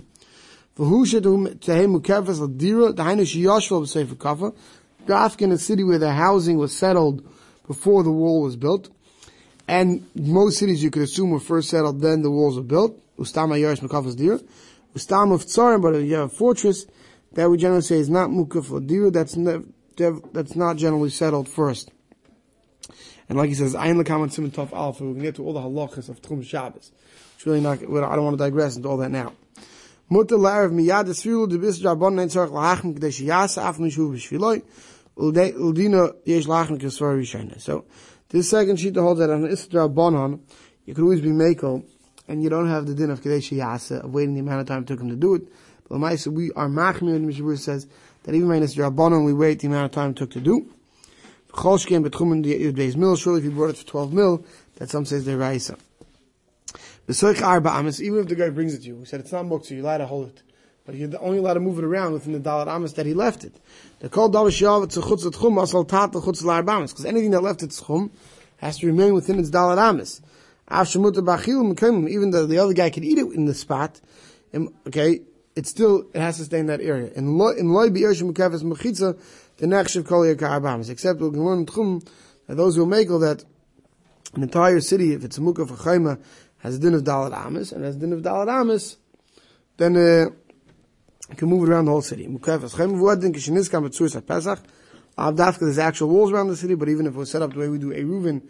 V'hu 0.75 1.05
shetum 1.05 1.59
tehem 1.59 1.95
mukefes 1.95 2.39
l'dira 2.39 2.93
dahainu 2.93 3.21
sheyashvel 3.21 3.83
b'sefer 3.83 4.15
kafa. 4.15 4.55
Dafka 5.05 5.43
in 5.43 5.51
a 5.51 5.57
city 5.59 5.83
where 5.83 5.99
the 5.99 6.13
housing 6.13 6.57
was 6.57 6.75
settled 6.75 7.23
before 7.67 8.01
the 8.01 8.11
wall 8.11 8.41
was 8.41 8.55
built. 8.55 8.89
And 9.67 10.05
most 10.15 10.57
cities 10.57 10.83
you 10.83 10.91
could 10.91 11.03
assume 11.03 11.31
were 11.31 11.39
first 11.39 11.69
settled, 11.69 12.01
then 12.01 12.21
the 12.21 12.31
walls 12.31 12.57
were 12.57 12.63
built. 12.63 12.99
Ustama 13.17 13.59
Yerush 13.59 13.79
Mukafas 13.79 14.17
Dir. 14.17 14.39
Ustam 14.95 15.33
of 15.33 15.45
Tzarim, 15.45 15.81
but 15.81 15.95
you 15.99 16.15
have 16.15 16.31
a 16.31 16.35
fortress 16.35 16.85
that 17.33 17.49
we 17.49 17.57
generally 17.57 17.81
say 17.81 17.97
is 17.97 18.09
not 18.09 18.29
Mukaf 18.29 18.85
Dir, 18.85 19.09
that's, 19.09 19.35
ne- 19.35 19.63
that's 19.95 20.55
not 20.55 20.77
generally 20.77 21.09
settled 21.09 21.47
first. 21.49 21.91
And 23.29 23.37
like 23.37 23.49
he 23.49 23.55
says, 23.55 23.73
Ayin 23.73 24.01
Lakaman 24.03 24.31
Simon 24.31 24.51
Tov 24.51 24.73
Alpha, 24.73 25.03
we 25.03 25.13
can 25.13 25.23
get 25.23 25.35
to 25.35 25.43
all 25.43 25.53
the 25.53 25.61
halachas 25.61 26.09
of 26.09 26.21
Tchum 26.21 26.45
Shabbos. 26.45 26.91
It's 27.35 27.45
really 27.45 27.61
not, 27.61 27.79
I 27.79 28.15
don't 28.15 28.23
want 28.23 28.37
to 28.37 28.43
digress 28.43 28.75
into 28.75 28.89
all 28.89 28.97
that 28.97 29.09
now. 29.09 29.33
Larav 30.11 30.71
Miyad 30.71 31.05
Jabon 31.81 32.15
Yasa 33.25 33.63
Uldina 35.17 36.15
Yesh. 36.25 37.63
So, 37.63 37.85
this 38.33 38.49
second 38.49 38.77
sheet 38.79 38.95
holds 38.95 39.19
that 39.19 39.29
on 39.29 39.43
Isra 39.43 39.93
Bonon, 39.93 40.39
you 40.85 40.95
could 40.95 41.03
always 41.03 41.21
be 41.21 41.31
Mako, 41.31 41.83
and 42.27 42.41
you 42.41 42.49
don't 42.49 42.67
have 42.67 42.87
the 42.87 42.95
din 42.95 43.11
of 43.11 43.21
Kadesh 43.21 43.51
Yasa, 43.51 44.03
of 44.03 44.11
waiting 44.11 44.33
the 44.33 44.39
amount 44.39 44.61
of 44.61 44.67
time 44.67 44.81
it 44.81 44.87
took 44.87 44.99
him 44.99 45.09
to 45.09 45.15
do 45.15 45.35
it. 45.35 45.43
But 45.87 45.99
Lamaisa, 45.99 46.33
we 46.33 46.51
are 46.53 46.67
Machmir, 46.67 47.15
and 47.15 47.29
Mishabur 47.29 47.59
says 47.59 47.85
that 48.23 48.33
even 48.33 48.47
when 48.47 48.63
Isra 48.63 48.93
Bonon, 48.93 49.23
we 49.23 49.33
wait 49.33 49.59
the 49.59 49.67
amount 49.67 49.85
of 49.85 49.91
time 49.91 50.09
it 50.09 50.15
took 50.17 50.31
to 50.31 50.41
do. 50.41 50.67
Cholshkem 51.51 52.03
betchumen 52.03 52.43
the 52.43 52.59
Yudbeis 52.59 52.95
mil, 52.95 53.15
surely 53.15 53.37
if 53.37 53.45
you 53.45 53.51
brought 53.51 53.69
it 53.69 53.77
for 53.77 53.85
12 53.85 54.13
mil, 54.13 54.45
that 54.77 54.89
some 54.89 55.05
says 55.05 55.25
they're 55.25 55.37
Raisa. 55.37 55.77
Besoich 57.07 57.43
Arba 57.43 57.69
Amis, 57.69 58.01
even 58.01 58.19
if 58.21 58.27
the 58.27 58.35
guy 58.35 58.49
brings 58.49 58.73
it 58.73 58.79
to 58.79 58.87
you, 58.87 58.95
we 58.95 59.05
said 59.05 59.19
it's 59.19 59.31
not 59.31 59.45
Moktzah, 59.45 59.71
you're 59.71 59.81
allowed 59.81 59.99
to 59.99 60.07
hold 60.07 60.29
it. 60.29 60.41
But 60.85 60.95
you're 60.95 61.09
only 61.21 61.37
allowed 61.37 61.53
to 61.53 61.59
move 61.61 61.77
it 61.77 61.85
around 61.85 62.11
within 62.11 62.33
the 62.33 62.39
Dalat 62.39 62.95
that 62.95 63.05
he 63.05 63.13
left 63.13 63.45
it. 63.45 63.55
The 63.99 64.09
Davish 64.09 64.61
Yav, 64.61 64.83
it's 64.83 64.97
a 64.97 65.01
Tchum, 65.01 65.61
asal 65.61 65.85
tat 65.85 66.11
chutz 66.11 66.43
Larbamis, 66.43 66.89
because 66.89 67.05
anything 67.05 67.31
that 67.31 67.41
left 67.41 67.63
its 67.63 67.81
Tchum 67.81 68.09
has 68.57 68.79
to 68.79 68.87
remain 68.87 69.13
within 69.13 69.39
its 69.39 69.49
Dalat 69.49 69.77
Amis. 69.77 70.21
Even 70.69 72.31
though 72.31 72.45
the 72.45 72.57
other 72.57 72.73
guy 72.73 72.89
could 72.89 73.03
eat 73.03 73.17
it 73.17 73.31
in 73.31 73.45
the 73.45 73.53
spot, 73.53 74.01
okay, 74.87 75.21
it 75.55 75.67
still, 75.67 76.05
it 76.13 76.19
has 76.19 76.37
to 76.37 76.45
stay 76.45 76.59
in 76.59 76.65
that 76.65 76.81
area. 76.81 77.11
In 77.15 77.37
loy 77.37 77.53
bi'ershim 77.89 78.33
mukafes 78.33 78.63
mechitza, 78.63 79.17
the 79.57 79.67
nechshav 79.67 80.05
kol 80.05 80.21
yekar 80.23 80.89
Except 80.89 81.19
we 81.19 81.29
can 81.31 81.45
learn 81.45 81.65
tchum, 81.65 82.05
that 82.47 82.55
those 82.55 82.75
who 82.75 82.85
make 82.85 83.09
all 83.09 83.19
that, 83.19 83.45
an 84.33 84.43
entire 84.43 84.81
city, 84.81 85.13
if 85.13 85.23
it's 85.23 85.37
a 85.37 85.41
chayma, 85.41 86.19
has 86.57 86.75
a 86.75 86.79
din 86.79 86.93
of 86.93 87.03
Dalat 87.03 87.71
and 87.71 87.83
has 87.83 87.95
a 87.95 87.99
din 87.99 88.13
of 88.13 88.21
Dalat 88.21 88.97
then, 89.77 89.97
uh, 89.97 90.29
you 91.33 91.37
can 91.37 91.49
move 91.49 91.67
it 91.67 91.71
around 91.71 91.85
the 91.85 91.91
whole 91.91 92.01
city. 92.01 92.27
Avdafka, 95.17 95.59
there's 95.59 95.77
actual 95.79 96.09
walls 96.09 96.31
around 96.31 96.47
the 96.47 96.55
city, 96.55 96.75
but 96.75 96.89
even 96.89 97.05
if 97.05 97.13
it 97.13 97.17
was 97.17 97.29
set 97.31 97.41
up 97.41 97.53
the 97.53 97.59
way 97.59 97.69
we 97.69 97.77
do 97.77 97.89
Eruvin, 97.89 98.41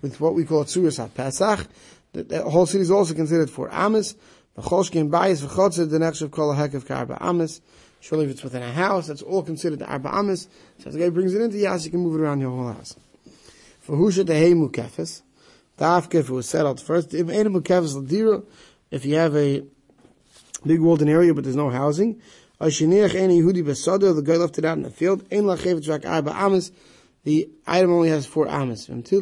with 0.00 0.20
what 0.20 0.34
we 0.34 0.44
call 0.44 0.64
Tzuris 0.64 1.04
HaPesach, 1.08 1.66
the, 2.12 2.24
the 2.24 2.42
whole 2.42 2.66
city 2.66 2.82
is 2.82 2.90
also 2.90 3.14
considered 3.14 3.48
for 3.48 3.72
Amis. 3.72 4.14
The 4.54 4.62
Choshkin 4.62 5.08
Bayis 5.08 5.98
next 5.98 6.20
of 6.20 6.30
Kol 6.30 6.54
HaHekev 6.54 6.84
Karba 6.84 7.16
Amis. 7.20 7.60
Surely 8.00 8.24
if 8.24 8.32
it's 8.32 8.42
within 8.42 8.62
a 8.62 8.72
house, 8.72 9.06
that's 9.06 9.22
all 9.22 9.42
considered 9.42 9.82
Arba 9.82 10.12
Amis. 10.12 10.48
So 10.78 10.88
as 10.88 10.94
the 10.94 11.00
guy 11.00 11.08
brings 11.08 11.34
it 11.34 11.40
into 11.40 11.56
the 11.56 11.64
house, 11.64 11.84
you 11.84 11.92
can 11.92 12.00
move 12.00 12.20
it 12.20 12.24
around 12.24 12.40
your 12.40 12.50
whole 12.50 12.72
house. 12.72 12.96
For 13.80 13.96
Husha 13.96 14.24
Tehei 14.24 14.54
Mukefes, 14.54 15.22
Dafka, 15.78 16.16
if 16.16 16.28
it 16.28 16.32
was 16.32 16.50
first, 16.82 17.14
Ein 17.14 17.26
Mukefes 17.26 17.94
Ladira, 17.94 18.44
if 18.90 19.06
you 19.06 19.14
have 19.14 19.36
a 19.36 19.64
big 20.66 20.80
walled 20.80 21.02
area 21.02 21.34
but 21.34 21.44
there's 21.44 21.56
no 21.56 21.70
housing, 21.70 22.20
the 22.58 24.22
guy 24.24 24.36
left 24.36 24.58
it 24.58 24.64
out 24.64 24.76
in 24.76 24.82
the 24.82 24.90
field. 24.90 25.28
The 27.24 27.48
item 27.68 27.92
only 27.92 28.08
has 28.08 28.26
four 28.26 28.48
amas. 28.48 28.88
It's 28.88 29.12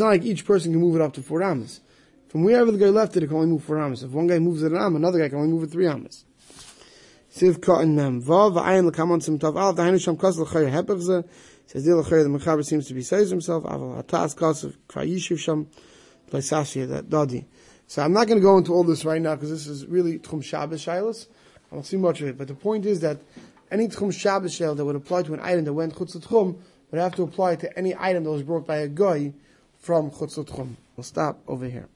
not 0.00 0.06
like 0.06 0.24
each 0.24 0.44
person 0.44 0.72
can 0.72 0.80
move 0.80 0.96
it 0.96 1.02
up 1.02 1.12
to 1.14 1.22
four 1.22 1.42
amas. 1.42 1.80
From 2.28 2.44
wherever 2.44 2.70
the 2.70 2.78
guy 2.78 2.88
left 2.88 3.16
it, 3.16 3.22
it 3.22 3.28
can 3.28 3.36
only 3.36 3.48
move 3.48 3.64
four 3.64 3.78
amas. 3.78 4.02
If 4.02 4.10
one 4.10 4.26
guy 4.26 4.38
moves 4.38 4.62
it 4.62 4.72
an 4.72 4.78
am, 4.78 4.96
another 4.96 5.18
guy 5.18 5.28
can 5.28 5.38
only 5.38 5.52
move 5.52 5.64
it 5.64 5.70
three 5.70 5.86
amas. 5.86 6.24
Siv 7.34 7.62
cotton 7.62 7.96
mem 7.96 8.22
vav 8.22 9.22
sim 9.22 9.38
tov 9.38 9.56
al 9.56 9.74
says 11.66 11.84
the 11.84 11.96
l'chayr 11.96 12.22
the 12.22 12.28
mechaber 12.28 12.64
seems 12.64 12.86
to 12.86 12.94
be 12.94 13.02
says 13.02 13.30
himself 13.30 13.64
aval 13.64 14.02
hatas 14.02 14.36
kos 14.36 14.64
of 14.64 14.76
krayishiv 14.86 15.38
sham 15.38 15.66
l'sashia 16.32 16.88
that 16.88 17.08
dodi 17.08 17.44
so 17.86 18.02
I'm 18.02 18.12
not 18.12 18.26
going 18.26 18.38
to 18.38 18.42
go 18.42 18.56
into 18.56 18.72
all 18.72 18.84
this 18.84 19.04
right 19.04 19.20
now 19.20 19.34
because 19.34 19.50
this 19.50 19.66
is 19.66 19.86
really 19.86 20.18
Tchum 20.18 20.42
Shabbos 20.42 20.84
Shilas. 20.84 21.26
I 21.70 21.74
don't 21.74 21.84
see 21.84 21.96
much 21.96 22.20
of 22.20 22.28
it. 22.28 22.38
But 22.38 22.48
the 22.48 22.54
point 22.54 22.86
is 22.86 23.00
that 23.00 23.18
any 23.70 23.88
Tchum 23.88 24.12
Shabbos 24.12 24.58
Shil 24.58 24.76
that 24.76 24.84
would 24.84 24.96
apply 24.96 25.22
to 25.24 25.34
an 25.34 25.40
item 25.40 25.64
that 25.64 25.72
went 25.72 25.94
Chutz 25.94 26.16
Tchum 26.16 26.56
would 26.90 27.00
have 27.00 27.14
to 27.16 27.22
apply 27.22 27.56
to 27.56 27.78
any 27.78 27.94
item 27.98 28.24
that 28.24 28.30
was 28.30 28.42
brought 28.42 28.66
by 28.66 28.76
a 28.78 28.88
guy 28.88 29.32
from 29.78 30.10
Chutz 30.10 30.42
Tchum. 30.42 30.76
We'll 30.96 31.04
stop 31.04 31.40
over 31.46 31.66
here. 31.66 31.88